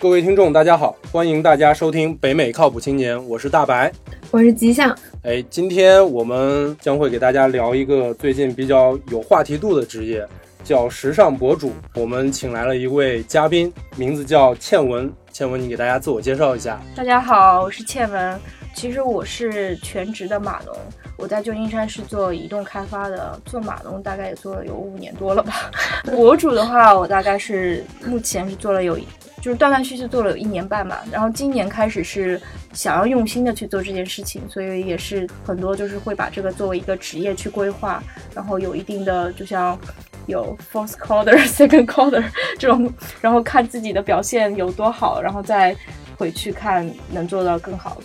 [0.00, 3.92] 各位听众，大家好，欢迎大家收听北美靠谱青年，我是大白，
[4.30, 4.96] 我是吉祥。
[5.24, 10.24] 哎，今天我们将会给大家聊一个最近比较有话题度的职业，
[10.62, 11.72] 叫时尚博主。
[11.96, 15.12] 我们请来了一位嘉宾，名字叫倩文。
[15.32, 16.80] 倩文，你给大家自我介绍一下。
[16.94, 18.38] 大家好，我是倩文。
[18.74, 20.76] 其实我是全职的码农，
[21.18, 25.70] 我在旧金山是做移动开发的，做码农大概也做了有五年多了吧。
[26.10, 28.98] 博主的话，我大概是目前是做了有。
[29.40, 32.42] 就是断断续续做了有一年半吧，然后今年开始是
[32.72, 38.02] 想要用心的去做这件事情，所以也是很多就是会把这个作为一个职业去规划，
[38.34, 39.78] 然后有一定的就像
[40.26, 42.22] 有 first quarter、 second quarter
[42.58, 45.74] 这种，然后看自己的表现有多好，然后再
[46.16, 47.96] 回去看能做到更好。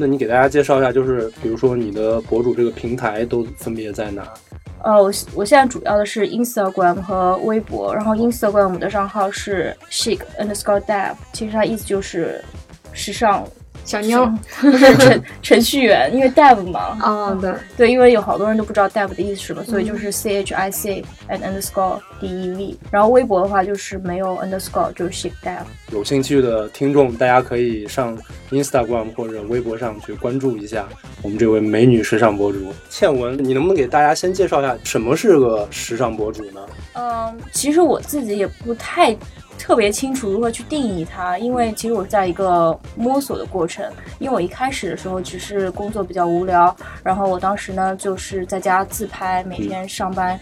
[0.00, 4.22] 那你给大家介绍一下，就是比如说你的博主这个平台都分别在哪？
[4.84, 12.42] 呃，我我现在主要的是 Instagram 和微博，然后 Instagram 的账号是 chic underscore dev，其实它意思就是
[12.92, 13.44] 时尚。
[13.88, 16.98] 小妞是程 程序员，因为 dev 嘛。
[17.02, 22.78] 哦，对对，因为有好多人都不知道 dev 的意思是什么，所以就是 c h i c and underscore d e v。
[22.90, 25.62] 然后微博的话就是没有 underscore，就是 chic dev。
[25.90, 28.14] 有兴趣的听众，大家可以上
[28.50, 30.86] Instagram 或者微博上去关注一下
[31.22, 32.58] 我们这位美女时尚博主
[32.90, 33.42] 倩文。
[33.42, 36.60] 你能不能给大家先介绍一下什么是个时尚博主呢？
[36.92, 39.16] 嗯，其实我自己也不太。
[39.58, 43.84] 特别清楚如何去定义它，因为其实我在一个摸索的过程。
[44.18, 50.38] 因为我一开始的时候只是工作比较无聊，然后我当时呢就是在家自拍，每天上班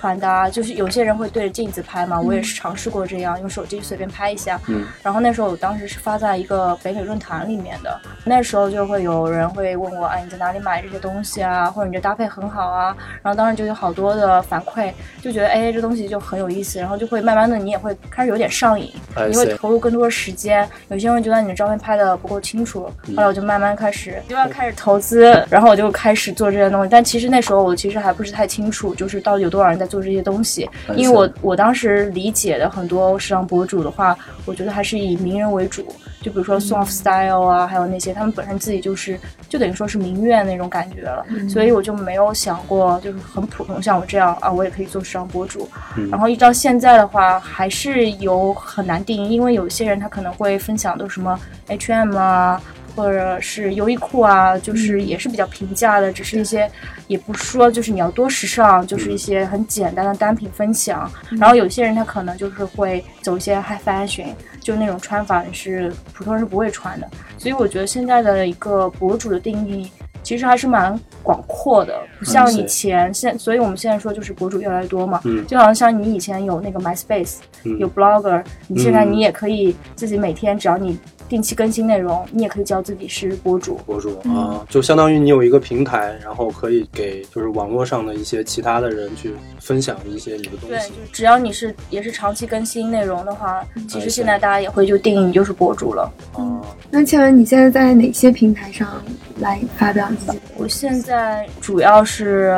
[0.00, 4.58] 穿搭，就是有些人会对着镜子拍嘛，我也是尝试过这样，用手机随便拍一下。
[4.68, 4.86] 嗯。
[5.02, 11.70] 然后那时候我当时是发在一个北美论坛里面的，那时候就会有人会问我，哎，你在哪里买这些东西啊？
[11.70, 12.96] 或者你这搭配很好啊？
[13.22, 14.90] 然后当时就有好多的反馈，
[15.20, 18.70] 就觉得哎，这东西就很有意思，然后就会慢慢的你也会开始有点上。
[18.70, 18.92] 上瘾，
[19.28, 20.68] 你会投入更多的时间。
[20.90, 26.88] 有些人觉得你的照片拍的不够清楚，后来我就慢慢开始就要开始投资，然后我就开始做这些东西。
[26.88, 30.66] 但其实那时候我其实还不是太清楚，就是到底有多少人在做这些东西。
[30.96, 35.84] 因为我我当时理解的很多时尚博主的话，我觉得还是以名人为主。
[36.22, 39.18] 就比如说 Song of Style 啊，还有那些他们本身自己就是
[39.48, 41.24] 就等于说是名媛那种感觉了。
[41.48, 45.68] 所以我就没有想过就是很普通像我这样啊，我也可以做时尚博主。
[46.10, 48.54] 然后一直到现在的话，还是有。
[48.70, 52.60] 很难定义，因为有些人他可能会分享都什么 H&M 啊，
[52.94, 56.70] 或者是优衣库啊，就是也是比较平价的，只是一些
[57.06, 61.10] 也不说就是你要多时尚，就是一些很简单的单品分享。
[61.30, 64.28] 然后有些人他可能就是会走一些 high fashion，
[64.60, 67.08] 就那种穿法是普通人是不会穿的。
[67.38, 69.90] 所以我觉得现在的一个博主的定义。
[70.22, 75.18] 其实还是蛮广阔的，不像以前现，所以我们现在说就是博主越来越多嘛，
[75.48, 77.36] 就好像像你以前有那个 MySpace，
[77.78, 80.98] 有 Blogger，你现在你也可以自己每天只要你。
[81.30, 83.76] 定期更新内容，你也可以叫自己是博主。
[83.86, 90.68] 博主啊，就相当于你有一个平台，然后可以给就是网络上的一些其他的人去分享一些你的东西。
[90.68, 96.12] 对，就只要你是也是长期更新内容的话，其实现在大家也会就定义你就是博主了。
[96.34, 96.60] 哦，
[96.90, 99.00] 那请问你现在在哪些平台上
[99.38, 100.40] 来发表自己？
[100.56, 102.52] 我现在主要是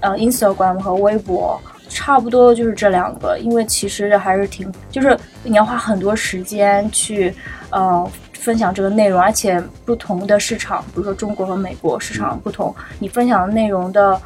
[0.00, 1.60] 呃 Instagram 和微博。
[1.88, 7.34] 差不多就是这两个，因为其实还是挺，就是你要花很多时间去，
[7.70, 14.20] 呃，分享这个内容，而且不同的市场，比如说中国和美国市场不同，你分享的内容的，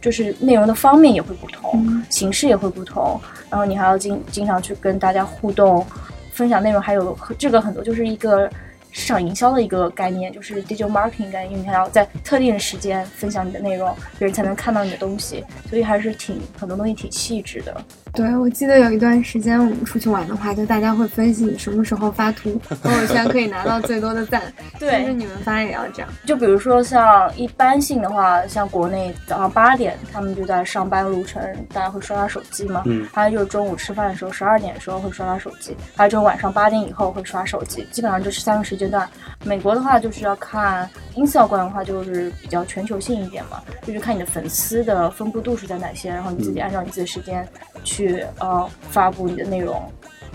[0.00, 3.20] 就是内容的方面也会不同，形式也会不同，
[3.50, 5.84] 然后你还要经经常去跟大家互动，
[6.32, 8.50] 分享内容，还有这个很多就是一个。
[8.90, 17.84] 市场营销的一个概念就是 digital marketing 概念，因为你还要在特定的时间分享你的内容，别人才能看到你的东西，所以还是挺很多东西挺细致的。
[18.14, 24.42] 对，我记得有一段时间我们出去玩的话，就大家会分析你什么时候发图， 朋友圈可以拿到最多的赞。
[24.78, 26.08] 对，其实你们发也要这样。
[26.26, 32.82] 就比如说像一般性的话，像国内早上八点他们就在上班路程，大家会刷刷手机嘛。
[32.86, 33.06] 嗯。
[33.12, 39.08] 还有就是中午吃饭的时候，十二点的时候会刷刷手机，还有就是晚上八点以后会刷手机，基本上就是三个时间段。
[39.44, 47.46] 美国的话就是要看 Instagram 的话就是比较全球性一点嘛，就是看你的粉丝的分布度是在哪些，然后你自己按照你自己的时间。
[47.84, 49.80] 去呃发布你的内容。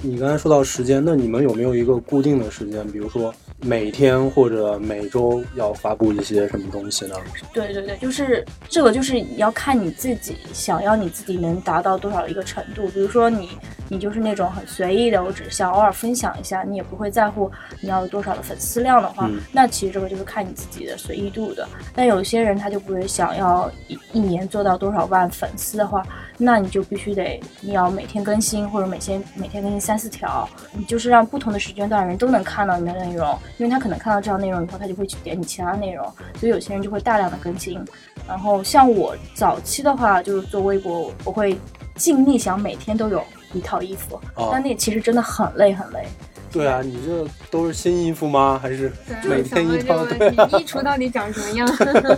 [0.02, 2.88] 你刚才说到时间，那你们有没有一个固定的时间？
[2.88, 7.16] 比如说每天或者每周要发布一些什么东西呢？
[7.54, 12.88] 对对对，就是这个，就是要看你自己想要你自己能达到多少一个程度。
[12.90, 13.50] 比如说你
[13.88, 17.50] 你就是那种很随意的，我只是想偶尔分享一下，你也不会在乎
[17.80, 21.66] 你要有多少的粉丝量的话，那其实这个就是看你自己的随意度的。
[21.96, 26.06] 但有些人他就不是想要一一年做到多少万粉丝的话，
[26.38, 29.94] 那你就必须得你要每天更新，或者每天每天更新三。
[29.94, 36.06] 三四条，你就是让不同的时间段的人都能看到你的内容，因为他可能看到这样内容以后，他就会去点你其他内容，
[36.40, 37.80] 所以有些人就会大量的更新。
[38.28, 41.58] 然后像我早期的话，就是做微博，我会
[41.96, 43.24] 尽力想每天都有
[43.54, 46.06] 一套衣服，哦但那其实真的很累很累。
[46.52, 48.60] 对啊，你这都是新衣服吗？
[48.62, 48.92] 还是
[49.24, 50.06] 每天一套？
[50.06, 51.68] 对对啊，你衣橱到底长什么样？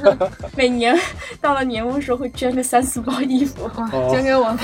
[0.57, 0.93] 每年
[1.39, 4.59] 到了年末的时候会捐个三四包衣服，哦，捐给我吧。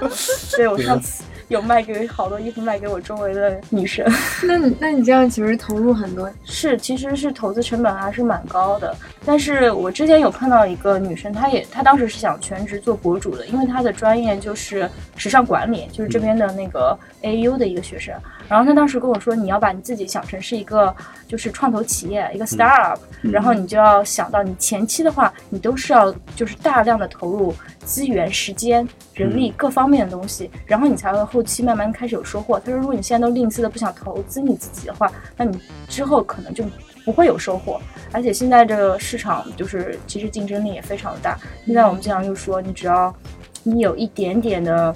[0.56, 4.06] 对我上次有卖给好多衣服卖给我周围的女生。
[4.46, 8.96] 那你那你这样其实投入很多，是，其实是投资成本还是蛮高的。
[9.26, 14.88] 但是我之前有看到一个女生，她也她当时是想全职做博主的，因为她的专业就是
[15.20, 18.14] 时尚管理，就是这边的那个 AU 的一个学生。
[18.48, 20.94] 然后他当时跟我说，你要把你自己想成是一个
[21.28, 32.58] 就是创投企业，一个 startup，、然后你就要想到你前期的话，你都是要就是大量的投入资源、时间、人力各方面的东西，然后你才会后期慢慢开始有收获。
[32.58, 36.64] 他说，如果你现在都吝啬的不想投资你自己的话，那你之后可能就
[37.04, 37.78] 不会有收获。
[38.10, 41.38] 而且现在这个市场就是其实竞争力也非常的大。
[41.66, 43.14] 现在我们经常就说，你只要
[43.62, 44.94] 你有一点点的。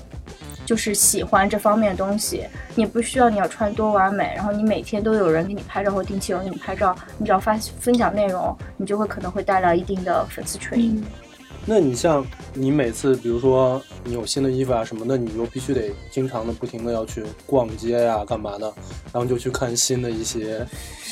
[0.67, 11.05] 就是喜欢这方面的东西，你不需要你要穿多完美，然后你每天都有人给你拍照或定期有人给你拍照，你只要发分享内容，你就会可能会带来一定的粉丝群。
[11.67, 18.73] 那你像你每次，比如说你有新的衣服啊什么的，你就必须得经常的不停的要去逛街呀、干嘛的，
[19.13, 20.67] 然后就去看新的一些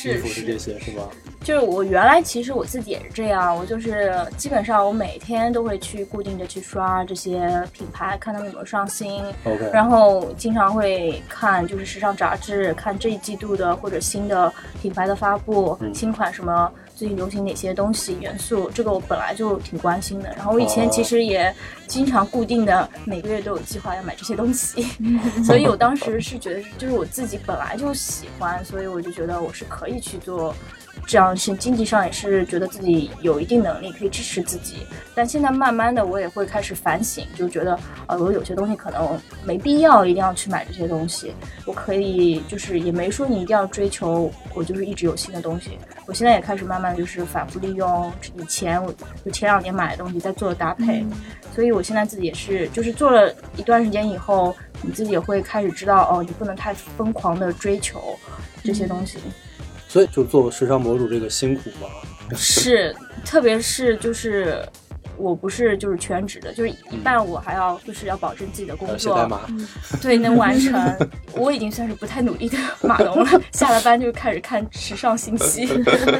[0.04, 1.08] 衣服是这些是吧？
[1.42, 16.70] 就是我原来其实我自己也是这样，我就是基本上我每天都会去固定的去刷这些品牌，看他们有没有上新，OK，然后经常会看就是时尚杂志，看这一季度的或者新的品牌的发布，嗯新款什么
[17.02, 20.32] 最近流行哪些东西元素，这个我本来就挺关心的。
[20.36, 21.52] 然后我以前哦其实也
[21.88, 24.86] 经常固定的每个月都有计划要买这些东西，
[25.44, 30.54] 所以我当时是觉得就是我自己本来就喜欢，所以我就觉得我是可以去做。
[31.06, 41.34] 这样是经济上也是觉得自己有一定能力可以支持自己，但现在慢慢的我也会开始反省，就觉得呃我有些东西可能没必要一定要去买这些东西，
[41.66, 51.04] 我可以就是也没说你一定要追求我就是一直有新的东西，我现在也开始慢慢就是反复利用以前我就前两年买的东西在做搭配，
[51.54, 58.16] 所以我现在自己也是就是做了一段时间以后，你自己也会开始知道哦，你不能太疯狂的追求
[58.62, 59.18] 这些东西。
[59.92, 61.86] 所以就做时尚博主这个辛苦吗。
[62.34, 62.96] 是，
[63.26, 64.66] 特别是就是
[65.18, 69.14] 我不是就是全职的，就是一半我还要就是要保证自己的工作，
[70.00, 70.96] 对，能完成。
[71.36, 75.68] 我已经算是不太努力的码农了， 下了班就开始看时尚信息。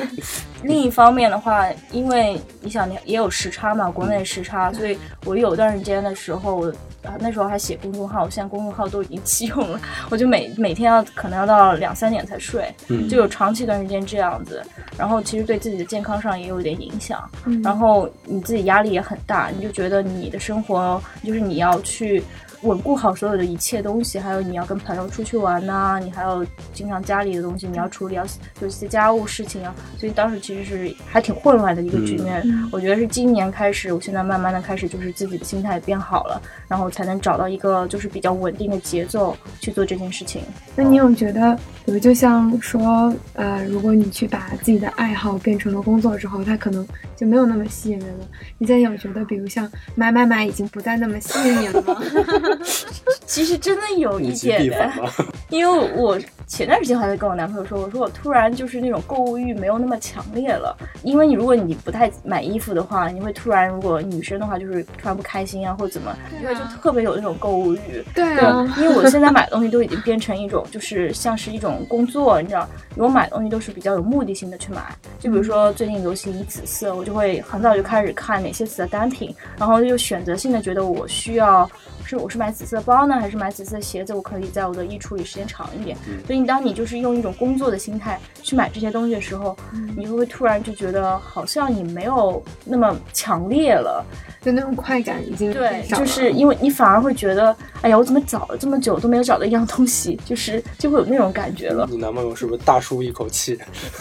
[0.65, 6.71] 另一方面的话，因为你想也有时差嘛，国内时差，所以我有段时间的时候，
[7.03, 14.63] 啊那时候还写公众号，我现在公众号都已经弃用了，我就每每天要可能要到两三点才睡，嗯就有长期一段时间这样子。
[14.97, 17.29] 然后其实对自己的健康上也有一点影响。
[17.45, 22.23] 嗯然后你自己压力也很大，你就觉得你的生活就是你要去
[22.62, 28.25] 稳固好所有的一切东西，还有你要跟朋友出去玩呐、你还有经常家里的东西你要处理，要
[28.61, 32.41] 有一些家务事情啊，所以当时其实是还挺混乱的一个局面。
[32.44, 40.43] 嗯我觉得是今年开始，我现在慢慢的开始就是自己的心态变好了，然后才能找到一个就是比较稳定的节奏去做这件事情。
[40.75, 41.55] 那你有觉得，
[41.85, 48.25] 比如就像说，呃，如果你去把自己的爱好变成了工作之后，它可能就没有那么吸引人了。
[48.56, 52.01] 你现在有觉得，比如像买买买已经不再那么吸引你了吗？
[53.27, 54.93] 其实真的有一点的。
[55.49, 60.77] 因为我前段时间还在跟我男朋友说，我说我突然就是那种购物欲没有那么强烈了。
[61.03, 68.05] 因为你如果你不太买衣服的话，你会突然如果女生的话就是突然不开心啊，或者怎么，因为就特别有那种购物欲。
[68.15, 68.25] 对
[68.79, 74.94] 因为我现在买东西都已经变成一种，就是像是一种工作，你知道，我买东西都是比较有目的性的去买。
[75.19, 81.69] 就比如说最近流行紫色，我就会很早就开始看哪些紫的单品，然后就选择性的觉得我需要
[82.05, 85.97] 是我是买紫色包呢，还是买紫色鞋子，我可以在我的衣橱里时间长一点。
[86.27, 89.56] 所以你当你就是用一种工作的心态去买这些东西的时候，
[89.97, 94.05] 你会不会突然就觉得好像你没有那么强烈了？
[94.41, 101.87] 就那种快感已经对就是因为你反而会觉得，哎呀，我怎么找了这么久都没有找到一样东西，就是就会有那种感觉了。
[101.89, 103.56] 你男朋友是不是大舒一口气，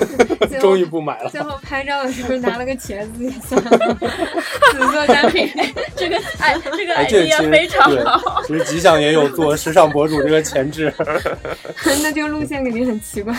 [0.59, 1.29] 终于不买了？
[1.29, 3.97] 最后拍照的时候拿了个茄子也算了，
[4.73, 5.47] 紫色单品。
[5.95, 8.03] 这个哎，这个哎这个 idea 非常对，
[8.47, 10.93] 其实吉祥也有做时尚博主这个潜质。
[12.03, 13.33] 那这个路线肯定很奇怪。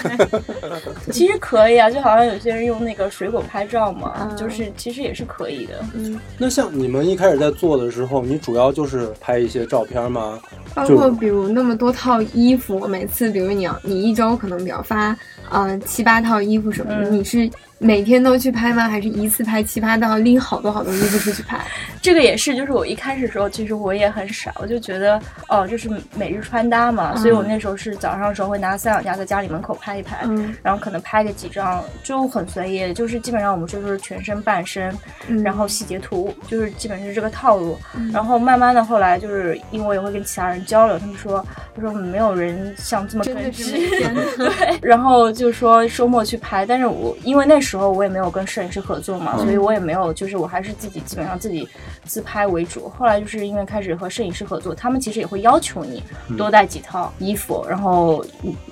[1.11, 5.85] 其实可以啊，就好像有些人用那个水果拍照嘛，就是其实也是可以的。
[5.95, 10.39] 嗯，那像你们一开始在做的时候，你主要就是拍一些照片吗？
[10.75, 15.17] 包括比如那么多套衣服，每次比如你要你一周可能比较发
[15.51, 17.51] 呃七八套衣服什么的，你是。
[17.83, 18.89] 每天都去拍吗？
[18.89, 21.61] 还是一次拍七八套，拎好多好多衣服出去拍？
[22.01, 30.25] 这个也是，就是我一开始的时候，其实我也很傻，我就觉得哦，就是每日穿搭嘛，所以我那时候是早上的时候会拿三脚架在家里门口拍一拍，
[30.63, 34.97] 然后可能拍个几张就很随意，就是基本上我们就是全身半身，
[35.43, 37.77] 然后细节图，就是基本是这个套路。
[38.13, 43.73] 然后慢慢的后来就是因为我也会跟其他人交流，他们说他说没有人像这么真的是
[44.39, 47.72] 对，然后就说周末去拍，但是我因为那时。
[47.73, 51.67] 时候我也没有跟摄影师合作嘛，所以我也没有，就是我还是自己基本上自己
[52.05, 52.87] 自拍为主。
[52.91, 56.03] 后来就是因为开始和摄影师合作，他们其实也会要求你
[56.37, 58.23] 多带几套衣服，然后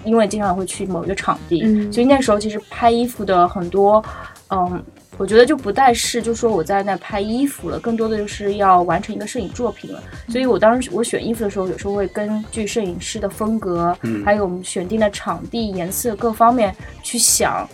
[0.04, 4.04] 因为经常会去某一个场地，所以那时候其实拍衣服的很多，
[4.50, 4.82] 嗯，
[5.16, 10.02] 我觉得就不再是就说我在那拍衣服了，更多的就是要完成一个摄影作品了。
[10.28, 17.66] 所以我当时我选衣服的时候，有时候会根据摄影师的风格，还有我们选定的场地、颜色各方面去想。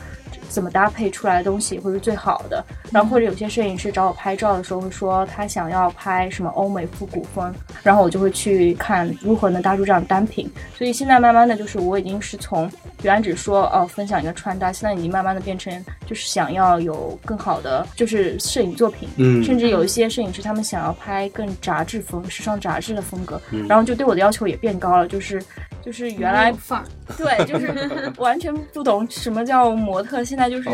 [0.57, 2.65] 怎么搭配出来的东西会是最好的？
[2.91, 10.51] 然后或者有些摄影师找我拍照的时候会说他想要拍什么欧美复古风，然后我就会去看如何能搭出这样的单品。
[10.75, 12.73] 所以现在慢慢的就是我已经是从
[13.03, 25.43] 原来只说哦分享一个穿搭，现在已经慢慢的变成就是想要有更好的就是摄影作品，嗯，甚至有一些摄影师他们想要拍更杂志风、时尚杂志的风格，然后就对我的要求也变高了，就是
[25.87, 26.85] 就是原来范儿，
[27.17, 27.73] 对，就是
[28.19, 30.69] 完全不懂什么叫模特，现在就是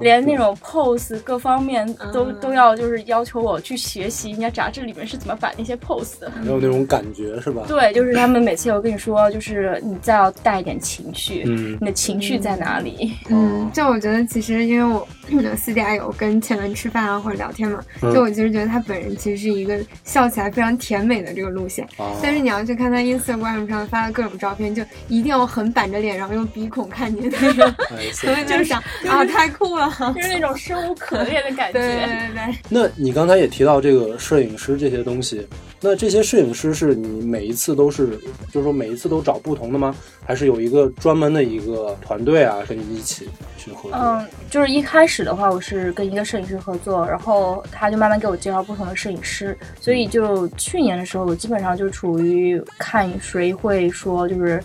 [0.00, 1.54] 连那种 pose 各方。
[1.64, 7.62] 面都都要就是要求我去学习人家杂志里面是怎么摆那些 pose 的，没有那种感觉是吧？
[7.66, 13.12] 对，就是他们每次有跟你说，就是你再要带一点情绪，嗯，你的情绪在哪里？
[13.30, 15.06] 嗯，就我觉得其实因为我
[15.56, 17.80] 私底下有跟倩文吃饭啊或者聊天嘛，
[18.12, 21.86] 就我其实觉得他本人其实是一个笑起来非常甜美的这个路线，
[22.22, 27.74] 但是你要去看他 Instagram 上发的各种照片，就一定要很板着脸，然后用鼻孔看你那种，
[28.12, 31.44] 所以就想啊，太酷了，就是那种生无可恋。
[31.44, 31.78] 的感觉。
[31.78, 32.56] 对对对。
[32.68, 35.46] 那你刚才也提到这个摄影师这些东西，
[35.84, 38.18] 那这些摄影师是你每一次都是，
[38.50, 39.94] 就是说每一次都找不同的吗？
[40.24, 43.92] 还是有一个专门的一个团队啊，跟你一起去合作？
[43.92, 54.58] 嗯，就是一开始的话，我是跟一个摄影师合作，然后他就慢慢给我介绍不同的摄影师，所以就去年的时候，我基本上就处于看谁会说就是。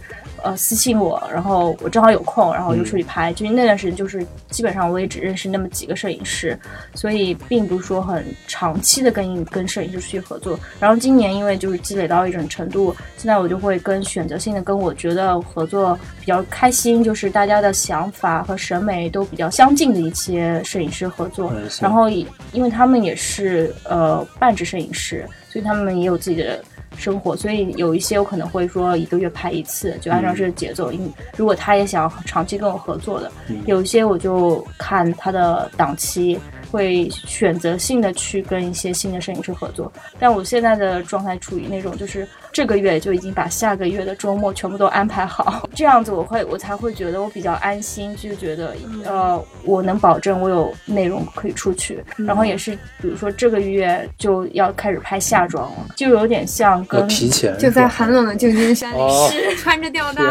[0.44, 3.32] 呃，私信我，然后我正好有空，然后我就出去拍。
[3.34, 6.58] 就是那段时间，就是基本上我也只认识那么几个摄影师，
[6.94, 10.60] 所以并不是说很长期的跟跟摄影师去合作。
[10.80, 21.54] 然后今年因为就是积累到一种程度，现在我就会跟选择性的跟我觉得合作比较开心，就是大家的想法和审美都比较相近的一些摄影师合作。
[21.82, 22.28] 然后因
[22.64, 26.64] 为他们也是呃半职摄影师，所以他们也有自己的。
[27.00, 30.92] 生活，所以有一些我可能会说一个月拍一次，就按照这个节奏。
[30.92, 33.32] 因为如果他也想长期跟我合作的，
[33.66, 36.38] 有一些我就看他的档期。
[36.72, 60.24] 会选择性的去跟一些新的摄影师合作，但我现在的状态处于那种，就是这个月就已经把下个月的周末全部都安排好，这样子我会我才会觉得我比较安心，就觉得呃我能保证我有内容可以出去，然后也是比如说这个月就要开始拍夏装了，就有点像跟提前就在寒冷的旧金山里是穿着吊带，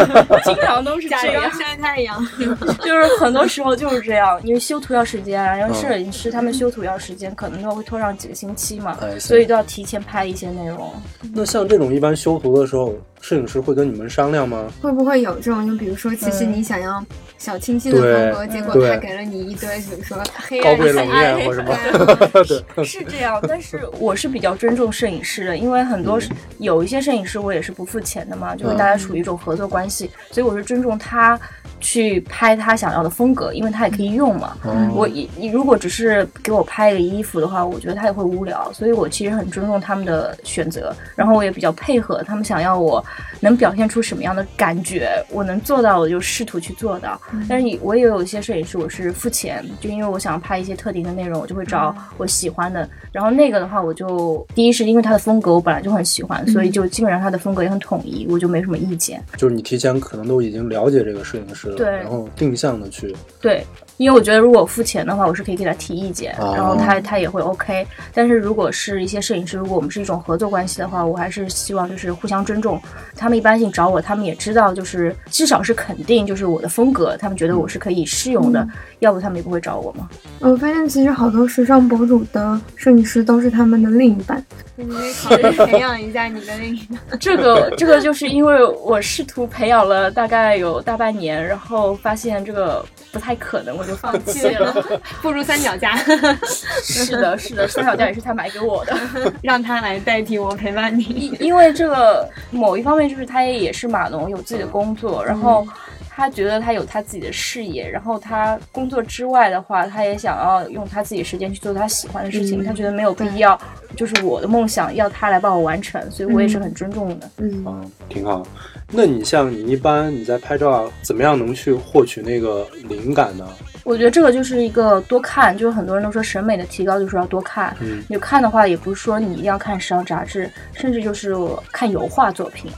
[0.44, 2.26] 经常都是这样晒太阳，
[2.84, 5.92] 就是很多时候就是这样，因为修图要时间，然后是。
[5.92, 10.92] 摄影师他们修图要时间，可能都会拖上几个星期嘛，所以都要提前拍一些内容。
[11.32, 12.94] 那像这种一般修图的时候。
[13.26, 14.70] 摄影师会跟你们商量吗？
[14.80, 15.66] 会不会有这种？
[15.66, 17.04] 就比如说，其实你想要
[17.38, 21.76] 小清新的风格，结果他给了你一堆，比如说黑暗、冷艳或者什么。
[22.84, 26.20] 是这样，但是我是比较尊重摄影师的，因为很多
[26.58, 31.36] 有一些摄影师我也是不付钱的嘛，就是大家处于一种合作关系，所以我是尊重他
[31.80, 34.56] 去拍他想要的风格，因为他也可以用嘛。
[34.94, 43.04] 我你如果只是给我拍一个衣服的话，我觉得他也会无聊，所以我其实很尊重他们的选择，然后我也比较配合他们想要我。
[43.40, 47.20] 能表现出什么样的感觉，我能做到我就试图去做到。
[47.48, 52.88] 但是我也有一些摄影师，我是付钱，就因为我想拍一些特定的内容，我就会找我喜欢的。
[53.12, 59.22] 然后那个的话，我就第一是因为他的风格我本来就很喜欢，所以就基本上他的风格也很统一，我就没什么意见。
[59.36, 63.64] 就是你提前可能都已经了解这个摄影师了，对然后定向的去，对，
[63.98, 67.86] 因为我觉得如果我付钱的话，我是可以给他提意见，哦然后他他也会 OK。
[68.12, 72.80] 但是如果是一些摄影师，如果我们是一种合作关系的话，我还是希望就是互相尊重。
[73.16, 78.66] 他们一般性找我，他们也知道就是至少是肯定就是我的风格，他们觉得我是可以适用的，
[78.98, 80.08] 要不他们也不会找我嘛。
[80.40, 86.98] 我发现其实好多时尚博主的摄影师都是他们的另一半，你可以考虑培养一下你的另一半。
[87.18, 94.74] 这个这个就是因为我试图培养了大概有大半年，然后发现这个不太可能，我就放弃了。
[95.22, 95.96] 不如三脚架，
[96.82, 98.96] 是的，是的，三脚架也是他买给我的。
[99.42, 101.04] 让他来代替我陪伴你。
[101.04, 105.66] 因因为这个某一方面就是他也是码农，有自己的工作，然后
[106.08, 113.58] 他觉得他有他自己的事业，然后他工作之外的话，他也想要用他自己时间去做他喜欢的事情，嗯他觉得没有必要，
[113.94, 117.30] 就是我的梦想要他来帮我完成，所以我也是很尊重的。
[117.38, 118.46] 嗯，嗯，挺好。
[118.90, 123.46] 那你像你一般你在拍照，怎么样能去获取那个灵感呢？
[123.86, 127.72] 我觉得这个就是一个多看，就是很多人都说审美的提高就是要多看。
[127.80, 131.36] 嗯你看的话，也不是说你一定要看时尚杂志，甚至就是
[131.70, 132.68] 看油画作品。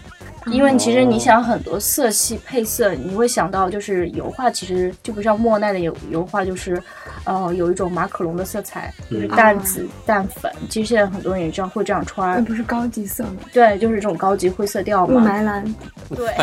[0.46, 6.82] 因为其实你想很多色系配色，你会想到就是油画，其实就不像莫奈的油油画，就是，
[7.24, 10.50] 呃，有一种马可龙的色彩，就是淡紫、淡粉。
[10.70, 13.36] 其实现在很多人也这样会这样穿那，不是高级色吗？
[13.52, 15.30] 对，就是这种高级灰色调雾嘛。
[15.30, 15.74] 霾蓝，
[16.14, 16.34] 对，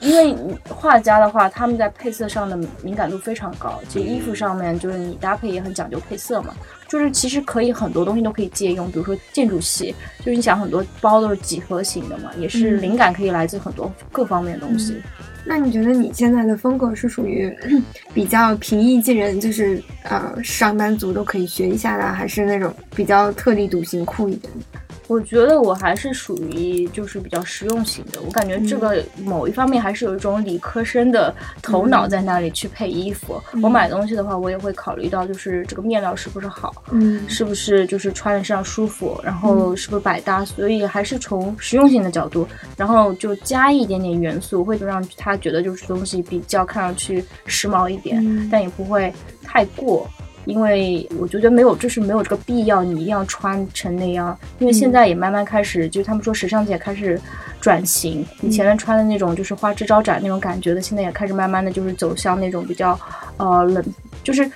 [0.00, 0.36] 因为
[0.68, 3.80] 画家的话，他们在配色上的敏感度非常高。
[3.88, 6.54] 其实衣服上面就是你搭配也很讲究配色嘛，
[6.90, 15.00] 就是其实可以很多东西都可以借用，比如说建筑系，就是你想很多包都是几何型的嘛，也是嗯灵感可以来自很多各方面的东西。
[15.42, 17.50] 那你觉得你现在的风格是属于
[18.12, 24.78] 比较平易近人，就是呃上班族都可以学一下的，还是那种比较特立独行、酷一点的？
[25.10, 33.42] 我觉得我还是属于就是比较实用型的，我感觉这个某一方面还是有一种理科生的头脑在那里去配衣服。
[33.60, 37.28] 我买东西的话，我也会考虑到就是这个面料是不是好，嗯。
[37.28, 48.48] 是不是就是穿在身上舒服，然后是不是百搭，所以还是从实用性的角度，然后就加一点点元素，会让他觉得就是东西比较看上去时髦一点，嗯。
[48.48, 49.12] 但也不会
[49.42, 50.08] 太过。
[50.50, 54.36] 因为我觉得没有，就是没有这个必要，你一定要穿成那样。
[54.58, 57.18] 因为现在也慢慢开始，就是他们说时尚界开始
[57.60, 62.98] 转型，你前面穿的那种就是花枝招展那种感觉的，现在也开始慢慢的就是走向那种比较
[63.36, 63.84] 呃冷，
[64.24, 64.50] 就是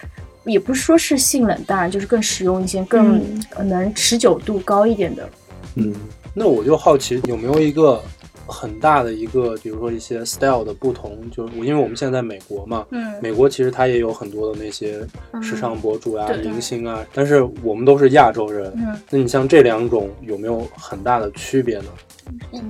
[0.44, 3.22] 也不是说是性冷淡，就是更实用一些，更
[3.62, 5.28] 能持久度高一点的。
[5.76, 5.94] 嗯，
[6.34, 8.02] 那我就好奇有没有一个
[8.46, 13.14] 很大的一个，比如说一些 style 的不同，就是因为我们现在在美国嘛，嗯。
[13.22, 15.00] 美国其实它也有很多的那些
[15.42, 16.38] 时尚博主啊、对。
[16.38, 21.86] 明星啊，但是我们都是亚洲人，嗯，那你像这两种有没有很大的区别呢？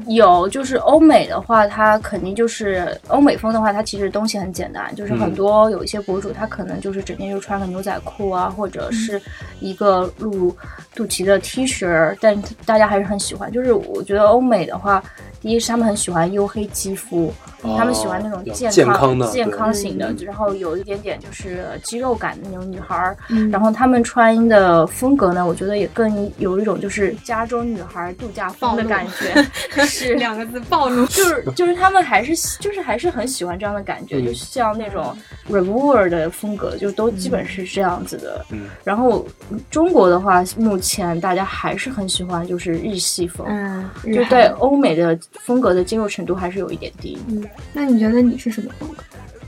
[0.09, 9.21] 有，就是欧美的话，它肯定就是欧美风的话，它其实东西很简单，就是很多有一些博主，他可能就是整天就穿个牛仔裤啊，或者是
[9.61, 10.55] 一个露
[10.95, 13.51] 肚脐的 T 恤儿，但大家还是很喜欢。
[13.51, 15.03] 就是我觉得欧美的话，
[15.41, 17.33] 第一是他们很喜欢黝黑肌肤，
[17.77, 23.17] 他们喜欢那种哦健健康的健康型的嗯，然后有一点点就是肌肉感的那种女孩儿。
[23.29, 29.44] 嗯然后他们穿的风格呢，我觉得也更有一种就是加州女孩度假风的感觉，
[29.87, 31.05] 是 两个字暴怒。
[31.07, 35.17] 就是就是他们还是就是还是很喜欢这样的感觉，嗯就像那种
[35.51, 38.45] revolver 的风格，就都基本是这样子的。
[38.51, 39.27] 嗯，然后
[39.71, 44.45] 中国的话，目前大家还是很喜欢就是日系风，嗯，就日对。
[44.59, 47.19] 欧美的风格的接受程度还是有一点低。
[47.29, 49.03] 嗯，那你觉得你是什么风格？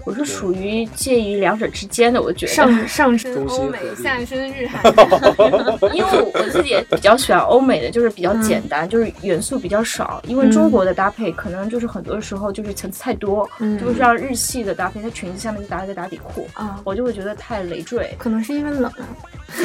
[0.07, 2.53] 我是属于介于两者之间的，我觉得。
[2.53, 4.81] 上上身欧美下身日韩。
[5.93, 10.23] 因为我我自己也比较喜欢欧美的，就是比较简单，就是元素比较少。
[10.29, 18.15] 因为中国的搭配可能就是很多时候就是层次太多，嗯就是像日系的搭配，它裙子下面就搭一个打底裤，啊，我就会觉得太累赘。
[18.17, 19.09] 可能是因为冷啊。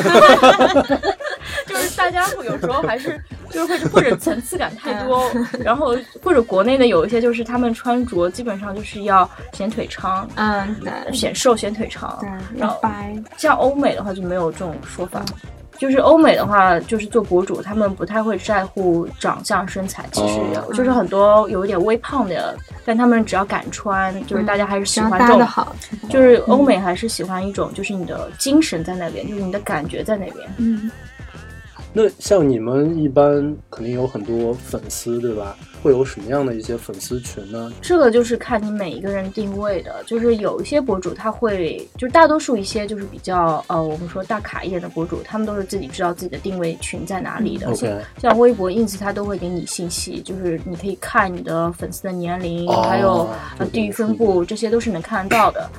[1.66, 10.28] 就是大家会有时候还是就是会或者层次感太多，然后或者国内的有一些就是他们穿着基本上就是要显腿长。
[10.36, 13.16] 嗯，对显瘦显腿长，对，然后白。
[13.38, 15.24] 像欧美的话就没有这种说法，
[15.78, 25.68] 就是欧美的话，就是做博主，他们不太会在乎长相身材，其实、哦就是很多有一点微胖的，但他们只要敢穿，就是大家还是喜欢这种，
[26.10, 30.50] 就是欧美还是喜欢一种，就是你的精神在那边，就是你的感觉在那边。
[30.58, 30.90] 嗯
[31.94, 35.58] 那像你们一般肯定有很多粉丝，对吧？
[35.82, 37.72] 会有什么样的一些粉丝群呢？
[37.82, 47.68] 这个就是看你每一个人定位的，就是有一些博主他会，就大多数一些就是比较呃，我们说大卡一点的博主，他们都是自己知道自己的定位群在哪里的。
[47.68, 55.70] 嗯 OK 像像微博、ins，他都会给你信息，就是你可以看你的粉丝的年龄，哦还有呃地域分布，这些都是能看得到的。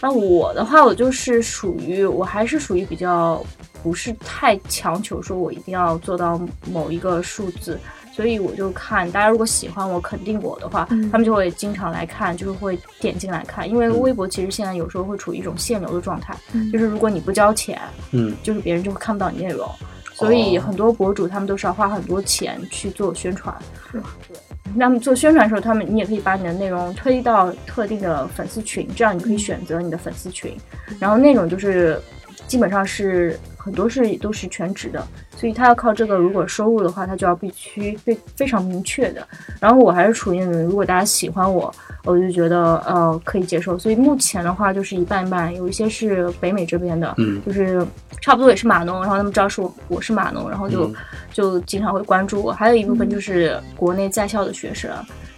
[0.00, 3.44] 那我的话，我就是属于，我还是属于比较
[3.82, 6.40] 不是太强求说我一定要做到
[6.70, 7.78] 某一个数字，
[8.18, 13.70] 所以我就看大家如果喜欢我、肯定我的话，嗯他们就会经常来看，就是会点进来看。
[13.70, 19.70] 因为微博其实现在有时候会处于一种限流的状态，嗯就是如果你不交钱，嗯，就是别人就会看不到你内容。
[20.14, 23.56] 所以很多博主他们都是要花很多钱去做宣传。
[23.92, 24.36] 是对。
[24.74, 30.56] 那么做宣传的时候，他们你也可以把你的内容推到特定的粉丝群，这样你可以选择你的粉丝群，
[30.98, 32.02] 然后那种就是
[32.48, 35.06] 基本上是很多是都是全职的，
[35.38, 39.24] 所以他要靠这个，如果收入的话，他就要必须非非常明确的。
[39.60, 41.72] 然后我还是处于那种，如果大家喜欢我，
[42.04, 43.78] 我就觉得呃可以接受。
[43.78, 47.86] 所以目前的话就是一半一半，有一些是北美这边的，嗯就是
[48.20, 50.94] 差不多也是码农，然后他们知道是我我是码农，然后就、嗯
[51.30, 52.50] 就经常会关注我。
[52.50, 54.90] 还有一部分就是国内在校的学生，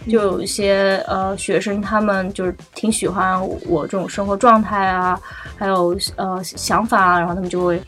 [0.07, 5.19] 就有一些呃学生他们就是挺喜欢我这种生活状态啊，
[5.57, 7.79] 还有呃想法啊，然后他们就会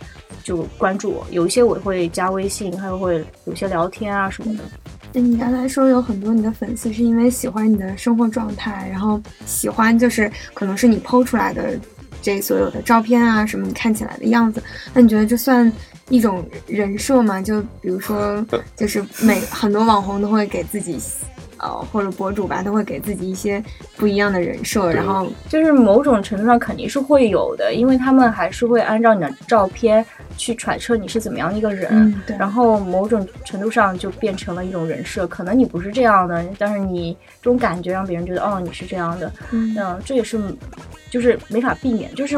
[0.43, 1.25] 就关注我。
[1.31, 4.63] 有一些我会加微信，还有会有些聊天啊什么的。
[5.11, 11.77] 那你刚才说有很多你的粉丝是因为喜欢你的生活状态，然后喜欢就是可能是你剖出来的
[12.21, 14.61] 这所有的照片啊什么你看起来的样子，
[14.93, 15.71] 那你觉得这算
[16.09, 17.41] 一种人设吗？
[17.41, 18.43] 就比如说，
[18.75, 20.99] 就是每很多网红都会给自己。
[21.59, 23.63] 呃，或者博主吧，都会给自己一些
[23.95, 30.05] 不一样的人设，然后就是某种程度上肯定是会有的，因为他们还是会按照你的照片
[30.37, 35.25] 去揣测你是怎么样的一个人，嗯对然后某种程度上就变成了一种人设。
[35.27, 40.39] 可能你不是这样的，但是你这种感觉让别人觉得哦你是这样的，嗯嗯，这也是
[41.09, 42.13] 就是没法避免。
[42.15, 42.37] 就是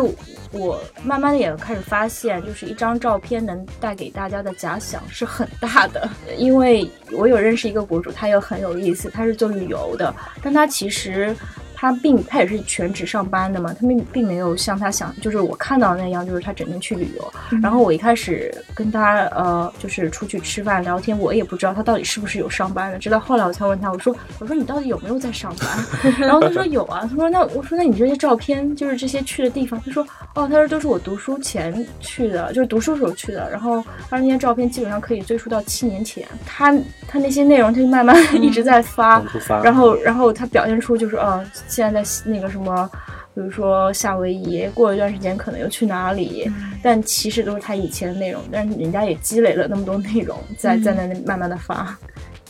[0.52, 6.10] 我慢慢的也开始发现，就是一张照片能带给大家的假想是很大的。
[6.38, 11.36] 因为我有认识一个博主，他又很有意思，他是做旅游的，但他其实。
[11.76, 17.34] 他并他也是全职上班的嘛，他并并没有像他想，就是我看到的那样，就是他整天去旅游。
[17.62, 26.14] 然后我一开始跟他呃，就是出去吃饭聊天，我也不知道他到底是不是有上班的，直到后来我才问他，我说我说你到底有没有在上班？
[26.20, 36.74] 然后他说有啊，他说那我说那你这些照片就是这些去的地方，他说哦，他说都是我读书前去的，就是读书时候去的，然后他说那些照片基本上可以追溯到七年前，他
[37.08, 39.22] 他那些内容他就慢慢一直在发，
[39.64, 42.90] 然后，然后他表现出就是，呃，现在在那个什么，
[43.34, 46.50] 比如说夏威夷，过一段时间可能又去哪里，
[46.82, 51.98] 但其实都是他以前的内容，但是人家也积累了那么多内容，在在那里慢慢的发。